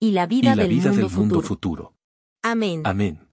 y 0.00 0.12
la 0.12 0.24
y 0.24 0.28
vida, 0.28 0.56
la 0.56 0.62
del, 0.62 0.72
vida 0.72 0.90
mundo 0.90 1.08
del 1.08 1.16
mundo 1.16 1.42
futuro. 1.42 1.48
futuro. 1.48 1.94
Amén. 2.42 2.82
Amén. 2.84 3.25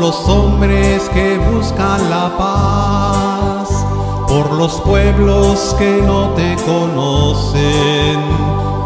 Los 0.00 0.26
hombres 0.28 1.10
que 1.10 1.36
buscan 1.52 2.08
la 2.08 2.34
paz, 2.38 3.68
por 4.26 4.50
los 4.52 4.80
pueblos 4.80 5.76
que 5.78 6.00
no 6.02 6.30
te 6.30 6.56
conocen, 6.64 8.18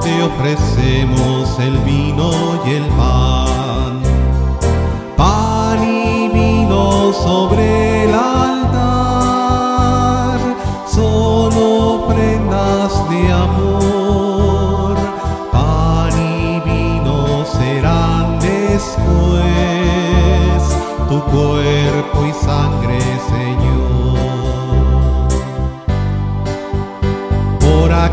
te 0.03 0.23
ofrecemos 0.25 1.57
el 1.61 1.79
vino 1.79 2.33
y 2.67 2.71
el 2.73 2.87
pan. 2.99 4.03
Pan 5.17 5.85
y 5.85 6.29
vino 6.31 7.13
sobre 7.13 8.05
el 8.05 8.15
altar, 8.15 8.94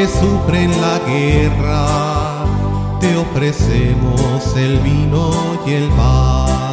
que 0.00 0.08
sufren 0.08 0.70
la 0.80 0.98
guerra, 1.00 2.46
te 3.00 3.18
ofrecemos 3.18 4.56
el 4.56 4.78
vino 4.78 5.30
y 5.66 5.72
el 5.72 5.88
pan. 5.90 6.69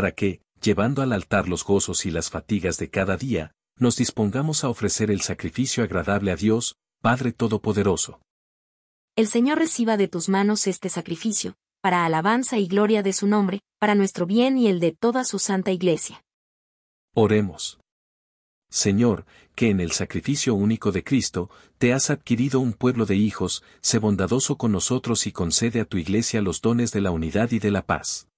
Para 0.00 0.12
que, 0.12 0.40
llevando 0.62 1.02
al 1.02 1.12
altar 1.12 1.46
los 1.46 1.62
gozos 1.62 2.06
y 2.06 2.10
las 2.10 2.30
fatigas 2.30 2.78
de 2.78 2.88
cada 2.88 3.18
día, 3.18 3.52
nos 3.76 3.96
dispongamos 3.96 4.64
a 4.64 4.70
ofrecer 4.70 5.10
el 5.10 5.20
sacrificio 5.20 5.84
agradable 5.84 6.32
a 6.32 6.36
Dios, 6.36 6.78
Padre 7.02 7.32
Todopoderoso. 7.32 8.18
El 9.14 9.26
Señor 9.26 9.58
reciba 9.58 9.98
de 9.98 10.08
tus 10.08 10.30
manos 10.30 10.66
este 10.66 10.88
sacrificio, 10.88 11.54
para 11.82 12.06
alabanza 12.06 12.56
y 12.56 12.66
gloria 12.66 13.02
de 13.02 13.12
su 13.12 13.26
nombre, 13.26 13.60
para 13.78 13.94
nuestro 13.94 14.24
bien 14.24 14.56
y 14.56 14.68
el 14.68 14.80
de 14.80 14.92
toda 14.92 15.22
su 15.24 15.38
santa 15.38 15.70
iglesia. 15.70 16.24
Oremos. 17.14 17.78
Señor, 18.70 19.26
que 19.54 19.68
en 19.68 19.80
el 19.80 19.90
sacrificio 19.90 20.54
único 20.54 20.92
de 20.92 21.04
Cristo, 21.04 21.50
te 21.76 21.92
has 21.92 22.08
adquirido 22.08 22.58
un 22.60 22.72
pueblo 22.72 23.04
de 23.04 23.16
hijos, 23.16 23.62
sé 23.82 23.98
bondadoso 23.98 24.56
con 24.56 24.72
nosotros 24.72 25.26
y 25.26 25.32
concede 25.32 25.78
a 25.78 25.84
tu 25.84 25.98
iglesia 25.98 26.40
los 26.40 26.62
dones 26.62 26.90
de 26.90 27.02
la 27.02 27.10
unidad 27.10 27.50
y 27.50 27.58
de 27.58 27.70
la 27.70 27.84
paz. 27.84 28.29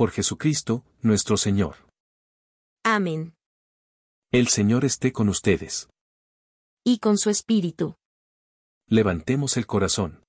Por 0.00 0.12
Jesucristo, 0.12 0.82
nuestro 1.02 1.36
Señor. 1.36 1.76
Amén. 2.82 3.34
El 4.32 4.48
Señor 4.48 4.86
esté 4.86 5.12
con 5.12 5.28
ustedes. 5.28 5.90
Y 6.82 7.00
con 7.00 7.18
su 7.18 7.28
espíritu. 7.28 7.96
Levantemos 8.86 9.58
el 9.58 9.66
corazón. 9.66 10.24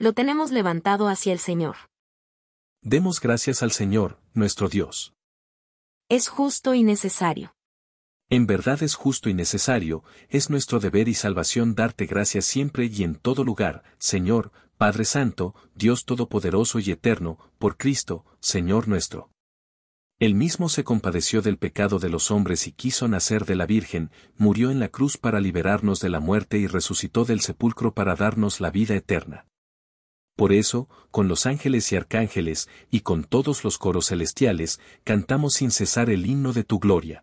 Lo 0.00 0.14
tenemos 0.14 0.50
levantado 0.50 1.06
hacia 1.06 1.32
el 1.32 1.38
Señor. 1.38 1.76
Demos 2.80 3.20
gracias 3.20 3.62
al 3.62 3.70
Señor, 3.70 4.18
nuestro 4.34 4.68
Dios. 4.68 5.14
Es 6.08 6.26
justo 6.26 6.74
y 6.74 6.82
necesario. 6.82 7.54
En 8.30 8.48
verdad 8.48 8.82
es 8.82 8.96
justo 8.96 9.28
y 9.28 9.34
necesario, 9.34 10.02
es 10.28 10.50
nuestro 10.50 10.80
deber 10.80 11.06
y 11.06 11.14
salvación 11.14 11.76
darte 11.76 12.06
gracias 12.06 12.46
siempre 12.46 12.86
y 12.86 13.04
en 13.04 13.14
todo 13.14 13.44
lugar, 13.44 13.84
Señor, 13.98 14.50
Padre 14.82 15.04
Santo, 15.04 15.54
Dios 15.76 16.04
Todopoderoso 16.06 16.80
y 16.80 16.90
Eterno, 16.90 17.38
por 17.60 17.76
Cristo, 17.76 18.24
Señor 18.40 18.88
nuestro. 18.88 19.30
Él 20.18 20.34
mismo 20.34 20.68
se 20.68 20.82
compadeció 20.82 21.40
del 21.40 21.56
pecado 21.56 22.00
de 22.00 22.08
los 22.08 22.32
hombres 22.32 22.66
y 22.66 22.72
quiso 22.72 23.06
nacer 23.06 23.44
de 23.44 23.54
la 23.54 23.64
Virgen, 23.64 24.10
murió 24.36 24.72
en 24.72 24.80
la 24.80 24.88
cruz 24.88 25.18
para 25.18 25.38
liberarnos 25.38 26.00
de 26.00 26.08
la 26.08 26.18
muerte 26.18 26.58
y 26.58 26.66
resucitó 26.66 27.24
del 27.24 27.42
sepulcro 27.42 27.94
para 27.94 28.16
darnos 28.16 28.60
la 28.60 28.72
vida 28.72 28.96
eterna. 28.96 29.46
Por 30.34 30.52
eso, 30.52 30.88
con 31.12 31.28
los 31.28 31.46
ángeles 31.46 31.92
y 31.92 31.94
arcángeles, 31.94 32.68
y 32.90 33.02
con 33.02 33.22
todos 33.22 33.62
los 33.62 33.78
coros 33.78 34.08
celestiales, 34.08 34.80
cantamos 35.04 35.52
sin 35.52 35.70
cesar 35.70 36.10
el 36.10 36.26
himno 36.26 36.52
de 36.52 36.64
tu 36.64 36.80
gloria. 36.80 37.22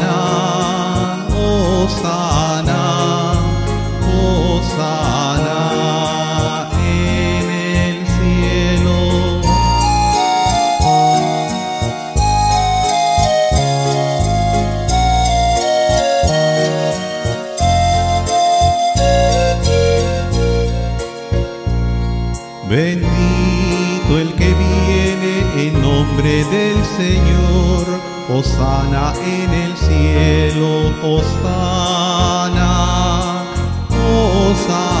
Osana 28.33 29.13
en 29.25 29.53
el 29.53 29.75
cielo, 29.75 30.93
Osana, 31.03 32.63
Osana, 33.89 35.00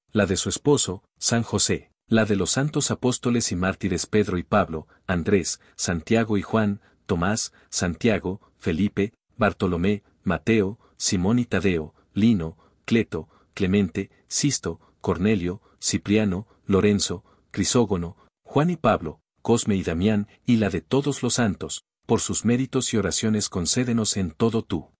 la 0.11 0.25
de 0.25 0.37
su 0.37 0.49
esposo, 0.49 1.03
San 1.17 1.43
José, 1.43 1.91
la 2.07 2.25
de 2.25 2.35
los 2.35 2.51
santos 2.51 2.91
apóstoles 2.91 3.51
y 3.51 3.55
mártires 3.55 4.05
Pedro 4.05 4.37
y 4.37 4.43
Pablo, 4.43 4.87
Andrés, 5.07 5.61
Santiago 5.75 6.37
y 6.37 6.41
Juan, 6.41 6.81
Tomás, 7.05 7.53
Santiago, 7.69 8.41
Felipe, 8.57 9.13
Bartolomé, 9.37 10.03
Mateo, 10.23 10.79
Simón 10.97 11.39
y 11.39 11.45
Tadeo, 11.45 11.95
Lino, 12.13 12.57
Cleto, 12.85 13.29
Clemente, 13.53 14.11
Sisto, 14.27 14.79
Cornelio, 14.99 15.61
Cipriano, 15.81 16.47
Lorenzo, 16.65 17.23
Crisógono, 17.51 18.17
Juan 18.43 18.69
y 18.69 18.77
Pablo, 18.77 19.21
Cosme 19.41 19.75
y 19.75 19.83
Damián, 19.83 20.27
y 20.45 20.57
la 20.57 20.69
de 20.69 20.81
todos 20.81 21.23
los 21.23 21.35
santos, 21.35 21.83
por 22.05 22.19
sus 22.19 22.45
méritos 22.45 22.93
y 22.93 22.97
oraciones 22.97 23.49
concédenos 23.49 24.17
en 24.17 24.31
todo 24.31 24.63
tú. 24.63 24.91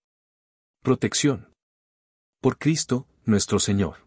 Protección. 0.82 1.52
Por 2.40 2.58
Cristo, 2.58 3.06
nuestro 3.24 3.58
Señor. 3.58 4.06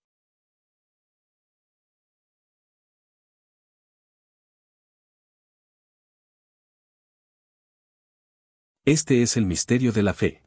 Este 8.85 9.21
es 9.21 9.37
el 9.37 9.45
misterio 9.45 9.91
de 9.91 10.01
la 10.01 10.15
fe. 10.15 10.41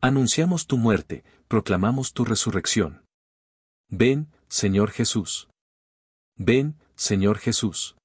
Anunciamos 0.00 0.68
tu 0.68 0.78
muerte, 0.78 1.24
proclamamos 1.48 2.12
tu 2.12 2.24
resurrección. 2.24 3.04
Ven, 3.88 4.30
Señor 4.48 4.92
Jesús. 4.92 5.48
Ven, 6.36 6.76
Señor 6.94 7.38
Jesús. 7.38 7.96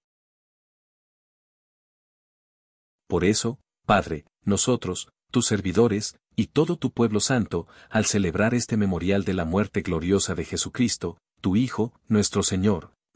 Por 3.08 3.23
eso, 3.23 3.60
Padre, 3.86 4.26
nosotros, 4.43 5.10
tus 5.32 5.45
servidores, 5.45 6.17
y 6.36 6.47
todo 6.47 6.78
tu 6.78 6.91
pueblo 6.91 7.19
santo, 7.19 7.67
al 7.91 8.06
celebrar 8.06 8.56
este 8.56 8.76
memorial 8.76 9.23
de 9.23 9.36
la 9.36 9.45
muerte 9.45 9.82
gloriosa 9.82 10.34
de 10.34 10.45
Jesucristo, 10.45 11.19
tu 11.41 11.56
Hijo, 11.56 11.93
nuestro 12.08 12.41
Señor, 12.41 12.91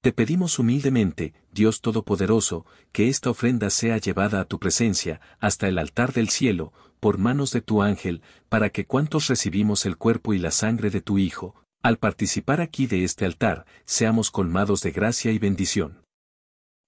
Te 0.00 0.12
pedimos 0.12 0.58
humildemente, 0.58 1.34
Dios 1.52 1.80
Todopoderoso, 1.80 2.64
que 2.92 3.08
esta 3.08 3.30
ofrenda 3.30 3.70
sea 3.70 3.98
llevada 3.98 4.40
a 4.40 4.44
tu 4.44 4.58
presencia, 4.58 5.20
hasta 5.40 5.68
el 5.68 5.78
altar 5.78 6.12
del 6.12 6.28
cielo, 6.28 6.72
por 7.00 7.18
manos 7.18 7.50
de 7.50 7.60
tu 7.60 7.82
ángel, 7.82 8.22
para 8.48 8.70
que 8.70 8.86
cuantos 8.86 9.26
recibimos 9.26 9.84
el 9.86 9.96
cuerpo 9.96 10.32
y 10.32 10.38
la 10.38 10.50
sangre 10.50 10.90
de 10.90 11.00
tu 11.00 11.18
Hijo, 11.18 11.54
al 11.82 11.98
participar 11.98 12.60
aquí 12.60 12.86
de 12.86 13.04
este 13.04 13.24
altar, 13.24 13.66
seamos 13.84 14.30
colmados 14.30 14.80
de 14.80 14.90
gracia 14.92 15.32
y 15.32 15.38
bendición. 15.38 16.02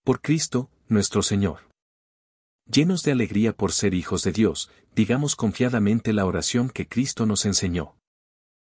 Por 0.05 0.21
Cristo, 0.21 0.71
nuestro 0.89 1.23
Señor. 1.23 1.69
Llenos 2.71 3.03
de 3.03 3.13
alegría 3.13 3.57
por 3.57 3.73
ser 3.73 3.95
hijos 3.95 4.23
de 4.23 4.33
Dios, 4.33 4.71
digamos 4.95 5.37
confiadamente 5.37 6.13
la 6.13 6.27
oración 6.27 6.69
que 6.69 6.89
Cristo 6.89 7.27
nos 7.27 7.47
enseñó. 7.47 7.97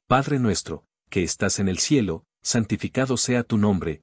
Padre 0.06 0.38
nuestro, 0.38 0.84
que 1.08 1.22
estás 1.22 1.58
en 1.58 1.68
el 1.68 1.78
cielo, 1.78 2.24
santificado 2.42 3.16
sea 3.16 3.42
tu 3.42 3.58
nombre, 3.58 4.02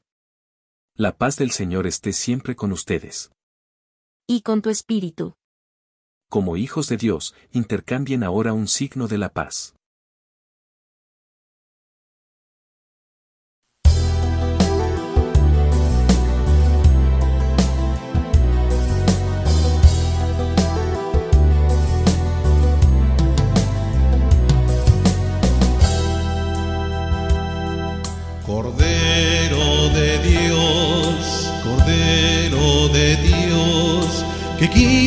La 0.97 1.17
paz 1.17 1.37
del 1.37 1.51
Señor 1.51 1.87
esté 1.87 2.11
siempre 2.11 2.55
con 2.55 2.73
ustedes. 2.73 3.31
Y 4.27 4.41
con 4.41 4.61
tu 4.61 4.69
espíritu. 4.69 5.35
Como 6.29 6.57
hijos 6.57 6.89
de 6.89 6.97
Dios, 6.97 7.33
intercambien 7.53 8.23
ahora 8.23 8.51
un 8.51 8.67
signo 8.67 9.07
de 9.07 9.17
la 9.17 9.29
paz. 9.29 9.73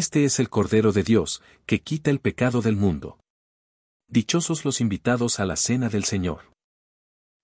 Este 0.00 0.24
es 0.24 0.40
el 0.40 0.48
Cordero 0.48 0.92
de 0.92 1.02
Dios, 1.02 1.42
que 1.66 1.82
quita 1.82 2.10
el 2.10 2.20
pecado 2.20 2.62
del 2.62 2.74
mundo. 2.74 3.20
Dichosos 4.08 4.64
los 4.64 4.80
invitados 4.80 5.40
a 5.40 5.44
la 5.44 5.56
cena 5.56 5.90
del 5.90 6.04
Señor. 6.04 6.54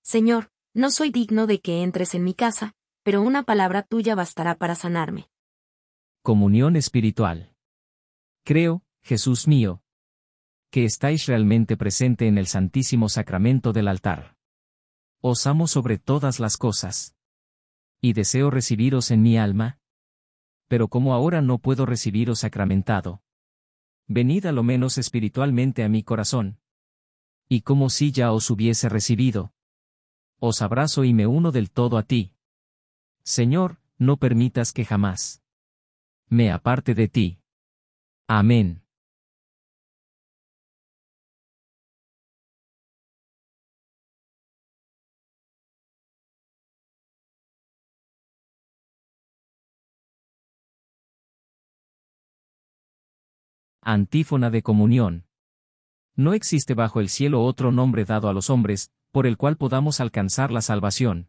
Señor, 0.02 0.48
no 0.72 0.90
soy 0.90 1.10
digno 1.10 1.46
de 1.46 1.60
que 1.60 1.82
entres 1.82 2.14
en 2.14 2.24
mi 2.24 2.32
casa, 2.32 2.72
pero 3.02 3.20
una 3.20 3.42
palabra 3.42 3.82
tuya 3.82 4.14
bastará 4.14 4.54
para 4.54 4.74
sanarme. 4.74 5.28
Comunión 6.22 6.76
espiritual. 6.76 7.52
Creo, 8.42 8.82
Jesús 9.02 9.46
mío, 9.46 9.82
que 10.70 10.86
estáis 10.86 11.26
realmente 11.26 11.76
presente 11.76 12.26
en 12.26 12.38
el 12.38 12.46
Santísimo 12.46 13.10
Sacramento 13.10 13.74
del 13.74 13.86
altar. 13.86 14.34
Os 15.20 15.46
amo 15.46 15.66
sobre 15.66 15.98
todas 15.98 16.40
las 16.40 16.56
cosas. 16.56 17.16
Y 18.00 18.14
deseo 18.14 18.50
recibiros 18.50 19.10
en 19.10 19.20
mi 19.20 19.36
alma. 19.36 19.78
Pero 20.68 20.88
como 20.88 21.14
ahora 21.14 21.42
no 21.42 21.58
puedo 21.58 21.86
recibiros 21.86 22.40
sacramentado. 22.40 23.22
Venid 24.06 24.46
a 24.46 24.52
lo 24.52 24.62
menos 24.62 24.98
espiritualmente 24.98 25.84
a 25.84 25.88
mi 25.88 26.02
corazón. 26.02 26.58
Y 27.48 27.62
como 27.62 27.90
si 27.90 28.12
ya 28.12 28.32
os 28.32 28.50
hubiese 28.50 28.88
recibido. 28.88 29.52
Os 30.38 30.62
abrazo 30.62 31.04
y 31.04 31.14
me 31.14 31.26
uno 31.26 31.52
del 31.52 31.70
todo 31.70 31.98
a 31.98 32.02
ti. 32.02 32.34
Señor, 33.22 33.78
no 33.98 34.16
permitas 34.16 34.72
que 34.72 34.84
jamás 34.84 35.42
me 36.28 36.50
aparte 36.50 36.94
de 36.94 37.08
ti. 37.08 37.40
Amén. 38.26 38.85
Antífona 53.88 54.50
de 54.50 54.64
comunión. 54.64 55.26
No 56.16 56.34
existe 56.34 56.74
bajo 56.74 56.98
el 56.98 57.08
cielo 57.08 57.44
otro 57.44 57.70
nombre 57.70 58.04
dado 58.04 58.28
a 58.28 58.32
los 58.32 58.50
hombres, 58.50 58.90
por 59.12 59.28
el 59.28 59.36
cual 59.36 59.56
podamos 59.56 60.00
alcanzar 60.00 60.50
la 60.50 60.60
salvación. 60.60 61.28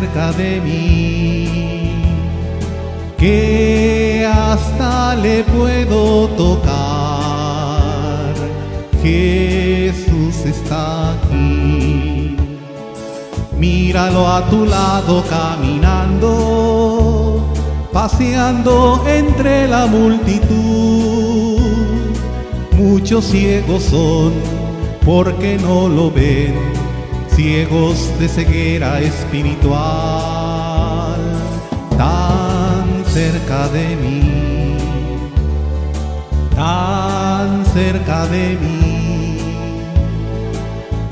cerca 0.00 0.32
de 0.32 0.60
mí, 0.62 1.92
que 3.18 4.26
hasta 4.26 5.14
le 5.16 5.44
puedo 5.44 6.28
tocar. 6.28 6.70
Jesús 9.02 10.36
está 10.46 11.12
aquí. 11.12 12.36
Míralo 13.58 14.26
a 14.26 14.48
tu 14.48 14.64
lado 14.64 15.22
caminando, 15.28 16.32
paseando 17.92 19.04
entre 19.06 19.68
la 19.68 19.86
multitud. 19.86 21.60
Muchos 22.72 23.26
ciegos 23.26 23.82
son 23.82 24.32
porque 25.04 25.58
no 25.58 25.88
lo 25.88 26.10
ven, 26.10 26.54
ciegos 27.34 28.18
de 28.18 28.28
ceguera 28.28 29.00
espiritual, 29.00 29.80
tan 31.96 33.04
cerca 33.06 33.68
de 33.68 33.96
mí, 33.96 34.76
tan 36.54 37.64
cerca 37.66 38.26
de 38.26 38.56
mí 38.60 38.90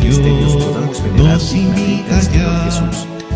nos 1.18 1.54
invita 1.54 2.22
ya 2.32 2.70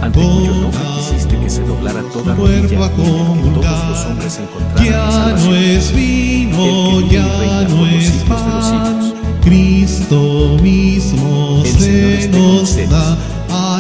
ante 0.01 0.19
cuyo 0.19 0.55
nombre 0.55 0.81
con 0.81 0.97
quisiste 0.97 1.39
que 1.39 1.51
se 1.51 1.61
doblara 1.65 2.03
toda 2.11 2.35
rodilla 2.35 2.63
y 2.63 2.65
a 2.83 2.89
que 2.89 2.97
todos 2.97 3.91
los 3.91 4.07
hombres 4.07 4.39
encontraran 4.39 4.75
la 4.75 4.85
Ya 4.91 5.35
no 5.37 5.55
es 5.55 5.93
vino, 5.95 6.99
El 6.99 7.09
que 7.09 7.09
vive 7.09 7.11
y 7.11 7.11
ya 7.11 7.27
reina 7.39 7.69
no 7.69 7.87
es 7.89 8.05
siglos 8.07 8.25
de 8.25 8.31
los 8.31 8.41
pan, 8.41 9.03
siglos. 9.03 9.21
Cristo 9.43 10.57
mismo 10.63 11.61
El 11.63 11.71
se 11.73 12.29
nos 12.29 12.75
da. 12.89 13.19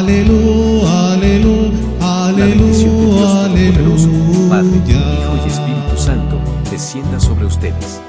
Aleluya, 0.02 1.12
aleluya, 1.12 1.70
de 2.34 2.42
aleluya, 2.42 2.88
Todopoderoso, 2.88 4.08
Padre, 4.50 4.70
Hijo 4.88 4.90
y 4.90 4.96
aleluya. 4.96 5.46
Espíritu 5.46 5.96
Santo, 5.96 6.40
descienda 6.72 7.20
sobre 7.20 7.44
ustedes. 7.46 8.00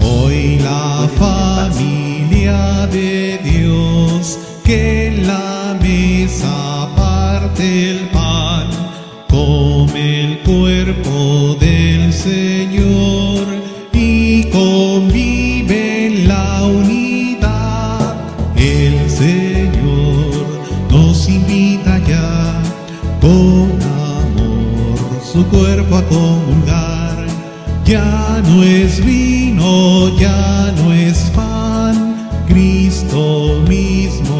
Hoy 0.00 0.58
la 0.60 1.06
familia 1.18 2.86
de 2.86 3.38
Dios 3.44 4.38
que 4.64 5.08
en 5.08 5.26
la 5.26 5.76
mesa 5.82 6.88
parte 6.96 7.90
el 7.90 8.08
pan, 8.08 8.68
come 9.28 10.24
el 10.24 10.38
cuerpo 10.44 11.56
del 11.57 11.57
Ya 27.88 28.42
no 28.46 28.62
es 28.62 29.02
vino, 29.02 30.14
ya 30.18 30.70
no 30.76 30.92
es 30.92 31.30
pan, 31.34 32.28
Cristo 32.46 33.62
mismo 33.66 34.37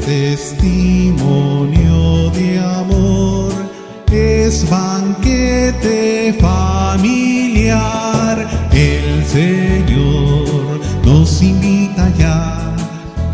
es 0.00 0.56
testimonio 0.56 2.30
de 2.30 2.58
amor, 2.58 3.52
es 4.10 4.68
banquete 4.68 6.34
familiar. 6.40 7.68
El 8.72 9.24
Señor 9.24 10.80
nos 11.04 11.42
invita 11.42 12.10
ya 12.18 12.74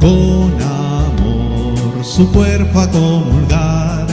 con 0.00 0.52
amor 0.60 2.04
su 2.04 2.30
cuerpo 2.32 2.80
a 2.80 2.90
comulgar. 2.90 4.06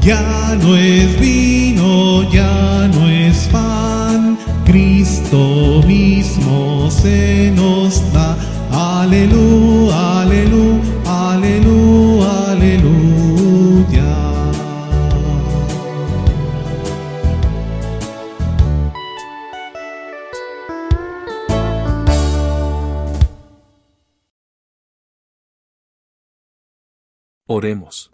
Ya 0.00 0.56
no 0.60 0.76
es 0.76 1.20
vino, 1.20 2.28
ya 2.32 2.88
no 2.92 3.08
es 3.08 3.48
pan, 3.52 4.36
Cristo 4.64 5.82
mismo 5.86 6.90
se 6.90 7.52
nos 7.54 8.02
da. 8.12 8.36
Aleluya, 8.72 10.22
aleluya, 10.22 10.91
aleluya. 12.62 14.22
Oremos. 27.46 28.12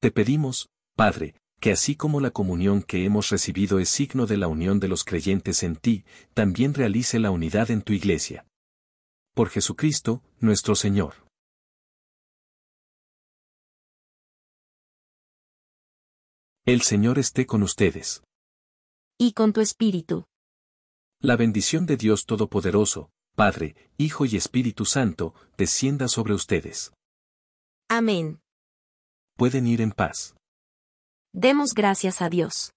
Te 0.00 0.10
pedimos, 0.10 0.68
Padre, 0.96 1.34
que 1.60 1.72
así 1.72 1.94
como 1.94 2.20
la 2.20 2.30
comunión 2.30 2.82
que 2.82 3.04
hemos 3.04 3.28
recibido 3.28 3.78
es 3.78 3.90
signo 3.90 4.26
de 4.26 4.38
la 4.38 4.48
unión 4.48 4.80
de 4.80 4.88
los 4.88 5.04
creyentes 5.04 5.62
en 5.62 5.76
ti, 5.76 6.04
también 6.34 6.74
realice 6.74 7.18
la 7.18 7.30
unidad 7.30 7.70
en 7.70 7.82
tu 7.82 7.92
iglesia. 7.92 8.46
Por 9.34 9.50
Jesucristo, 9.50 10.22
nuestro 10.40 10.74
Señor. 10.74 11.29
El 16.72 16.82
Señor 16.82 17.18
esté 17.18 17.46
con 17.46 17.64
ustedes. 17.64 18.22
Y 19.18 19.32
con 19.32 19.52
tu 19.52 19.60
espíritu. 19.60 20.26
La 21.20 21.34
bendición 21.34 21.84
de 21.84 21.96
Dios 21.96 22.26
Todopoderoso, 22.26 23.10
Padre, 23.34 23.74
Hijo 23.98 24.24
y 24.24 24.36
Espíritu 24.36 24.84
Santo, 24.84 25.34
descienda 25.58 26.06
sobre 26.06 26.32
ustedes. 26.32 26.92
Amén. 27.88 28.38
Pueden 29.36 29.66
ir 29.66 29.80
en 29.80 29.90
paz. 29.90 30.36
Demos 31.32 31.74
gracias 31.74 32.22
a 32.22 32.28
Dios. 32.28 32.70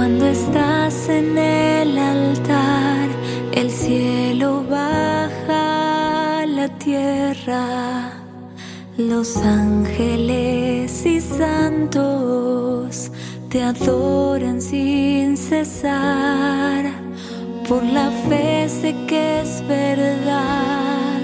Cuando 0.00 0.24
estás 0.28 1.10
en 1.10 1.36
el 1.36 1.98
altar, 1.98 3.10
el 3.52 3.70
cielo 3.70 4.64
baja 4.66 6.40
a 6.40 6.46
la 6.46 6.68
tierra. 6.78 8.14
Los 8.96 9.36
ángeles 9.36 11.04
y 11.04 11.20
santos 11.20 13.12
te 13.50 13.62
adoran 13.62 14.62
sin 14.62 15.36
cesar. 15.36 16.86
Por 17.68 17.82
la 17.82 18.10
fe 18.26 18.70
sé 18.70 18.96
que 19.06 19.42
es 19.42 19.62
verdad, 19.68 21.20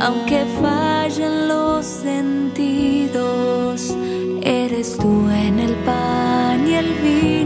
aunque 0.00 0.44
fallen 0.60 1.46
los 1.46 1.86
sentidos, 1.86 2.36
eres 4.42 4.96
tú 4.96 5.30
en 5.30 5.60
el 5.60 5.74
pan 5.84 6.66
y 6.66 6.74
el 6.74 6.92
vino 6.94 7.45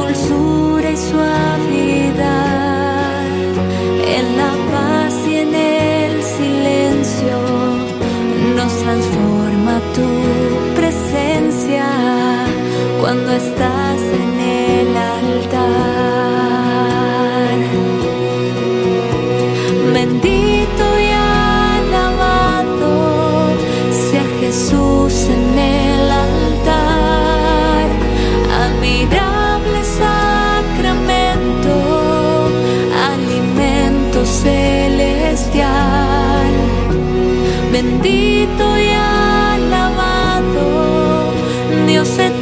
dulzura 0.00 0.90
y 0.90 0.96
suavidad, 0.96 2.20
en 4.16 4.36
la 4.36 4.52
paz 4.72 5.14
y 5.26 5.34
en 5.36 5.54
el 5.54 6.22
silencio 6.22 7.36
nos 8.56 8.72
transforma 8.82 9.80
tu 9.94 10.08
presencia 10.76 11.86
cuando 13.00 13.32
estás. 13.32 13.79
Dios 42.02 42.18
eterno. 42.18 42.39